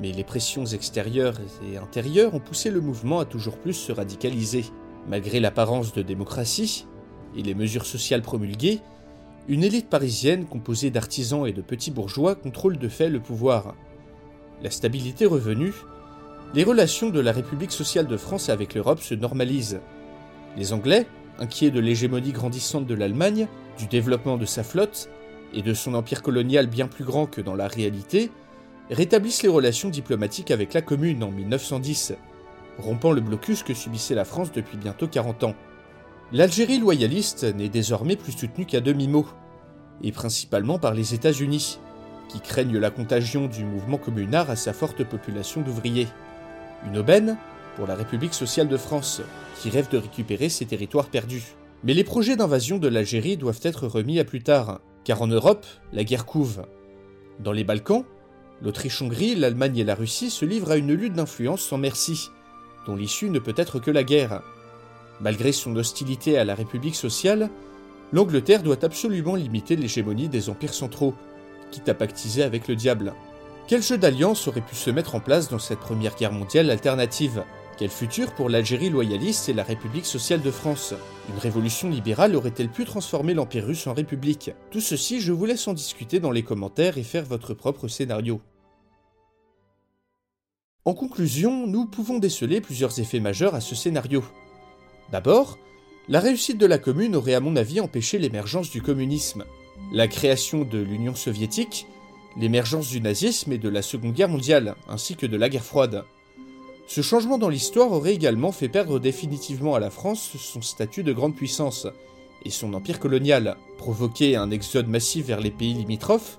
Mais 0.00 0.12
les 0.12 0.24
pressions 0.24 0.64
extérieures 0.64 1.36
et 1.66 1.76
intérieures 1.76 2.34
ont 2.34 2.40
poussé 2.40 2.70
le 2.70 2.80
mouvement 2.80 3.20
à 3.20 3.24
toujours 3.24 3.58
plus 3.58 3.74
se 3.74 3.92
radicaliser. 3.92 4.64
Malgré 5.08 5.40
l'apparence 5.40 5.92
de 5.92 6.02
démocratie 6.02 6.86
et 7.36 7.42
les 7.42 7.54
mesures 7.54 7.86
sociales 7.86 8.22
promulguées, 8.22 8.80
une 9.48 9.64
élite 9.64 9.88
parisienne 9.88 10.46
composée 10.46 10.90
d'artisans 10.90 11.46
et 11.46 11.52
de 11.52 11.62
petits 11.62 11.90
bourgeois 11.90 12.34
contrôle 12.34 12.78
de 12.78 12.88
fait 12.88 13.08
le 13.08 13.20
pouvoir. 13.20 13.74
La 14.62 14.70
stabilité 14.70 15.26
revenue, 15.26 15.72
les 16.54 16.64
relations 16.64 17.10
de 17.10 17.20
la 17.20 17.32
République 17.32 17.72
sociale 17.72 18.06
de 18.06 18.16
France 18.16 18.48
avec 18.48 18.74
l'Europe 18.74 19.00
se 19.00 19.14
normalisent. 19.14 19.80
Les 20.56 20.72
Anglais, 20.72 21.06
inquiets 21.38 21.70
de 21.70 21.80
l'hégémonie 21.80 22.32
grandissante 22.32 22.86
de 22.86 22.94
l'Allemagne, 22.94 23.48
du 23.78 23.86
développement 23.86 24.36
de 24.36 24.44
sa 24.44 24.62
flotte 24.62 25.08
et 25.54 25.62
de 25.62 25.74
son 25.74 25.94
empire 25.94 26.22
colonial 26.22 26.66
bien 26.66 26.86
plus 26.86 27.04
grand 27.04 27.26
que 27.26 27.40
dans 27.40 27.54
la 27.54 27.68
réalité, 27.68 28.30
rétablissent 28.90 29.42
les 29.42 29.48
relations 29.48 29.88
diplomatiques 29.88 30.50
avec 30.50 30.74
la 30.74 30.82
Commune 30.82 31.22
en 31.22 31.30
1910, 31.30 32.14
rompant 32.78 33.12
le 33.12 33.20
blocus 33.20 33.62
que 33.62 33.74
subissait 33.74 34.14
la 34.14 34.24
France 34.24 34.52
depuis 34.52 34.76
bientôt 34.76 35.06
40 35.06 35.44
ans. 35.44 35.54
L'Algérie 36.32 36.78
loyaliste 36.78 37.42
n'est 37.42 37.68
désormais 37.68 38.16
plus 38.16 38.32
soutenue 38.32 38.66
qu'à 38.66 38.80
demi-mot, 38.80 39.26
et 40.02 40.12
principalement 40.12 40.78
par 40.78 40.94
les 40.94 41.14
États-Unis, 41.14 41.78
qui 42.28 42.40
craignent 42.40 42.78
la 42.78 42.90
contagion 42.90 43.48
du 43.48 43.64
mouvement 43.64 43.98
communard 43.98 44.48
à 44.48 44.56
sa 44.56 44.72
forte 44.72 45.02
population 45.02 45.60
d'ouvriers. 45.60 46.08
Une 46.86 46.98
aubaine 46.98 47.36
pour 47.76 47.86
la 47.86 47.96
République 47.96 48.34
sociale 48.34 48.68
de 48.68 48.76
France, 48.76 49.22
qui 49.60 49.70
rêve 49.70 49.90
de 49.90 49.98
récupérer 49.98 50.48
ses 50.48 50.66
territoires 50.66 51.08
perdus. 51.08 51.54
Mais 51.82 51.94
les 51.94 52.04
projets 52.04 52.36
d'invasion 52.36 52.78
de 52.78 52.88
l'Algérie 52.88 53.36
doivent 53.36 53.60
être 53.62 53.86
remis 53.86 54.20
à 54.20 54.24
plus 54.24 54.42
tard, 54.42 54.80
car 55.04 55.22
en 55.22 55.26
Europe, 55.26 55.66
la 55.92 56.04
guerre 56.04 56.26
couve. 56.26 56.64
Dans 57.40 57.52
les 57.52 57.64
Balkans, 57.64 58.04
L'Autriche-Hongrie, 58.62 59.36
l'Allemagne 59.36 59.78
et 59.78 59.84
la 59.84 59.94
Russie 59.94 60.30
se 60.30 60.44
livrent 60.44 60.72
à 60.72 60.76
une 60.76 60.92
lutte 60.92 61.14
d'influence 61.14 61.62
sans 61.62 61.78
merci, 61.78 62.30
dont 62.86 62.94
l'issue 62.94 63.30
ne 63.30 63.38
peut 63.38 63.54
être 63.56 63.78
que 63.78 63.90
la 63.90 64.04
guerre. 64.04 64.42
Malgré 65.20 65.52
son 65.52 65.76
hostilité 65.76 66.38
à 66.38 66.44
la 66.44 66.54
République 66.54 66.96
sociale, 66.96 67.50
l'Angleterre 68.12 68.62
doit 68.62 68.84
absolument 68.84 69.34
limiter 69.34 69.76
l'hégémonie 69.76 70.28
des 70.28 70.48
empires 70.48 70.74
centraux, 70.74 71.14
quitte 71.70 71.88
à 71.88 71.94
pactiser 71.94 72.42
avec 72.42 72.68
le 72.68 72.76
diable. 72.76 73.14
Quel 73.68 73.82
jeu 73.82 73.98
d'alliance 73.98 74.48
aurait 74.48 74.62
pu 74.62 74.74
se 74.74 74.90
mettre 74.90 75.14
en 75.14 75.20
place 75.20 75.48
dans 75.48 75.58
cette 75.58 75.78
première 75.78 76.16
guerre 76.16 76.32
mondiale 76.32 76.70
alternative? 76.70 77.44
Quel 77.78 77.90
futur 77.90 78.34
pour 78.34 78.48
l'Algérie 78.48 78.90
loyaliste 78.90 79.48
et 79.48 79.52
la 79.52 79.62
République 79.62 80.06
sociale 80.06 80.42
de 80.42 80.50
France? 80.50 80.94
Une 81.28 81.38
révolution 81.38 81.88
libérale 81.88 82.34
aurait-elle 82.34 82.68
pu 82.68 82.84
transformer 82.84 83.32
l'Empire 83.32 83.66
russe 83.66 83.86
en 83.86 83.94
république? 83.94 84.50
Tout 84.70 84.80
ceci, 84.80 85.20
je 85.20 85.32
vous 85.32 85.46
laisse 85.46 85.68
en 85.68 85.72
discuter 85.72 86.18
dans 86.18 86.32
les 86.32 86.42
commentaires 86.42 86.98
et 86.98 87.02
faire 87.02 87.24
votre 87.24 87.54
propre 87.54 87.88
scénario. 87.88 88.40
En 90.84 90.94
conclusion, 90.94 91.66
nous 91.66 91.86
pouvons 91.86 92.18
déceler 92.18 92.60
plusieurs 92.60 92.98
effets 92.98 93.20
majeurs 93.20 93.54
à 93.54 93.60
ce 93.60 93.74
scénario. 93.74 94.24
D'abord, 95.12 95.58
la 96.08 96.20
réussite 96.20 96.58
de 96.58 96.66
la 96.66 96.78
commune 96.78 97.16
aurait 97.16 97.34
à 97.34 97.40
mon 97.40 97.56
avis 97.56 97.80
empêché 97.80 98.18
l'émergence 98.18 98.70
du 98.70 98.82
communisme. 98.82 99.44
La 99.92 100.08
création 100.08 100.62
de 100.62 100.78
l'Union 100.78 101.14
soviétique, 101.14 101.86
l'émergence 102.36 102.88
du 102.88 103.00
nazisme 103.00 103.52
et 103.52 103.58
de 103.58 103.68
la 103.68 103.82
Seconde 103.82 104.14
Guerre 104.14 104.28
mondiale, 104.28 104.74
ainsi 104.88 105.16
que 105.16 105.26
de 105.26 105.36
la 105.36 105.48
guerre 105.48 105.64
froide. 105.64 106.04
Ce 106.86 107.02
changement 107.02 107.38
dans 107.38 107.48
l'histoire 107.48 107.92
aurait 107.92 108.14
également 108.14 108.52
fait 108.52 108.68
perdre 108.68 108.98
définitivement 108.98 109.74
à 109.74 109.80
la 109.80 109.90
France 109.90 110.32
son 110.36 110.62
statut 110.62 111.02
de 111.02 111.12
grande 111.12 111.36
puissance 111.36 111.86
et 112.44 112.50
son 112.50 112.74
empire 112.74 112.98
colonial, 112.98 113.56
provoqué 113.78 114.36
un 114.36 114.50
exode 114.50 114.88
massif 114.88 115.26
vers 115.26 115.40
les 115.40 115.50
pays 115.50 115.74
limitrophes, 115.74 116.38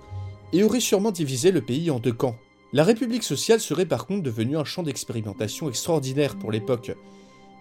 et 0.54 0.64
aurait 0.64 0.80
sûrement 0.80 1.12
divisé 1.12 1.52
le 1.52 1.62
pays 1.62 1.92
en 1.92 2.00
deux 2.00 2.12
camps. 2.12 2.36
La 2.74 2.84
République 2.84 3.24
sociale 3.24 3.60
serait 3.60 3.86
par 3.86 4.06
contre 4.06 4.24
devenue 4.24 4.58
un 4.58 4.66
champ 4.66 4.84
d'expérimentation 4.84 5.70
extraordinaire 5.70 6.36
pour 6.36 6.52
l'époque, 6.52 6.92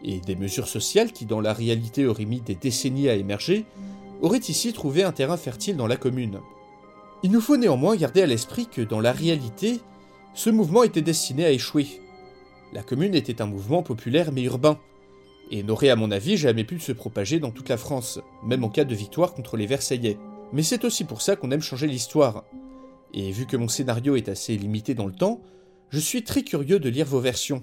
et 0.05 0.21
des 0.21 0.37
mesures 0.37 0.69
sociales 0.69 1.13
qui 1.13 1.27
dans 1.27 1.41
la 1.41 1.53
réalité 1.53 2.07
auraient 2.07 2.25
mis 2.25 2.41
des 2.41 2.55
décennies 2.55 3.09
à 3.09 3.15
émerger, 3.15 3.65
auraient 4.23 4.39
ici 4.39 4.73
trouvé 4.73 5.03
un 5.03 5.13
terrain 5.13 5.37
fertile 5.37 5.77
dans 5.77 5.87
la 5.87 5.97
commune. 5.97 6.41
Il 7.23 7.31
nous 7.31 7.41
faut 7.41 7.57
néanmoins 7.57 7.97
garder 7.97 8.23
à 8.23 8.27
l'esprit 8.27 8.67
que 8.67 8.81
dans 8.81 9.01
la 9.01 9.13
réalité, 9.13 9.81
ce 10.35 10.51
mouvement 10.51 10.85
était 10.85 11.03
destiné 11.03 11.45
à 11.45 11.51
échouer. 11.51 11.87
La 12.73 12.83
commune 12.83 13.15
était 13.15 13.43
un 13.43 13.47
mouvement 13.47 13.83
populaire 13.83 14.33
mais 14.33 14.43
urbain, 14.43 14.79
et 15.51 15.63
n'aurait 15.63 15.91
à 15.91 15.97
mon 15.97 16.11
avis 16.11 16.37
jamais 16.37 16.65
pu 16.65 16.79
se 16.79 16.93
propager 16.93 17.41
dans 17.41 17.51
toute 17.51 17.69
la 17.69 17.77
France, 17.77 18.21
même 18.45 18.65
en 18.65 18.69
cas 18.69 18.85
de 18.85 18.95
victoire 18.95 19.35
contre 19.35 19.57
les 19.57 19.67
Versaillais. 19.67 20.17
Mais 20.53 20.63
c'est 20.63 20.85
aussi 20.85 21.05
pour 21.05 21.23
ça 21.23 21.37
qu'on 21.37 21.51
aime 21.51 21.61
changer 21.61 21.87
l'histoire. 21.87 22.45
Et 23.13 23.33
vu 23.33 23.47
que 23.47 23.57
mon 23.57 23.69
scénario 23.69 24.15
est 24.15 24.29
assez 24.29 24.57
limité 24.57 24.95
dans 24.95 25.07
le 25.07 25.13
temps, 25.13 25.41
je 25.91 25.99
suis 25.99 26.23
très 26.23 26.43
curieux 26.43 26.79
de 26.79 26.89
lire 26.89 27.07
vos 27.07 27.21
versions. 27.21 27.63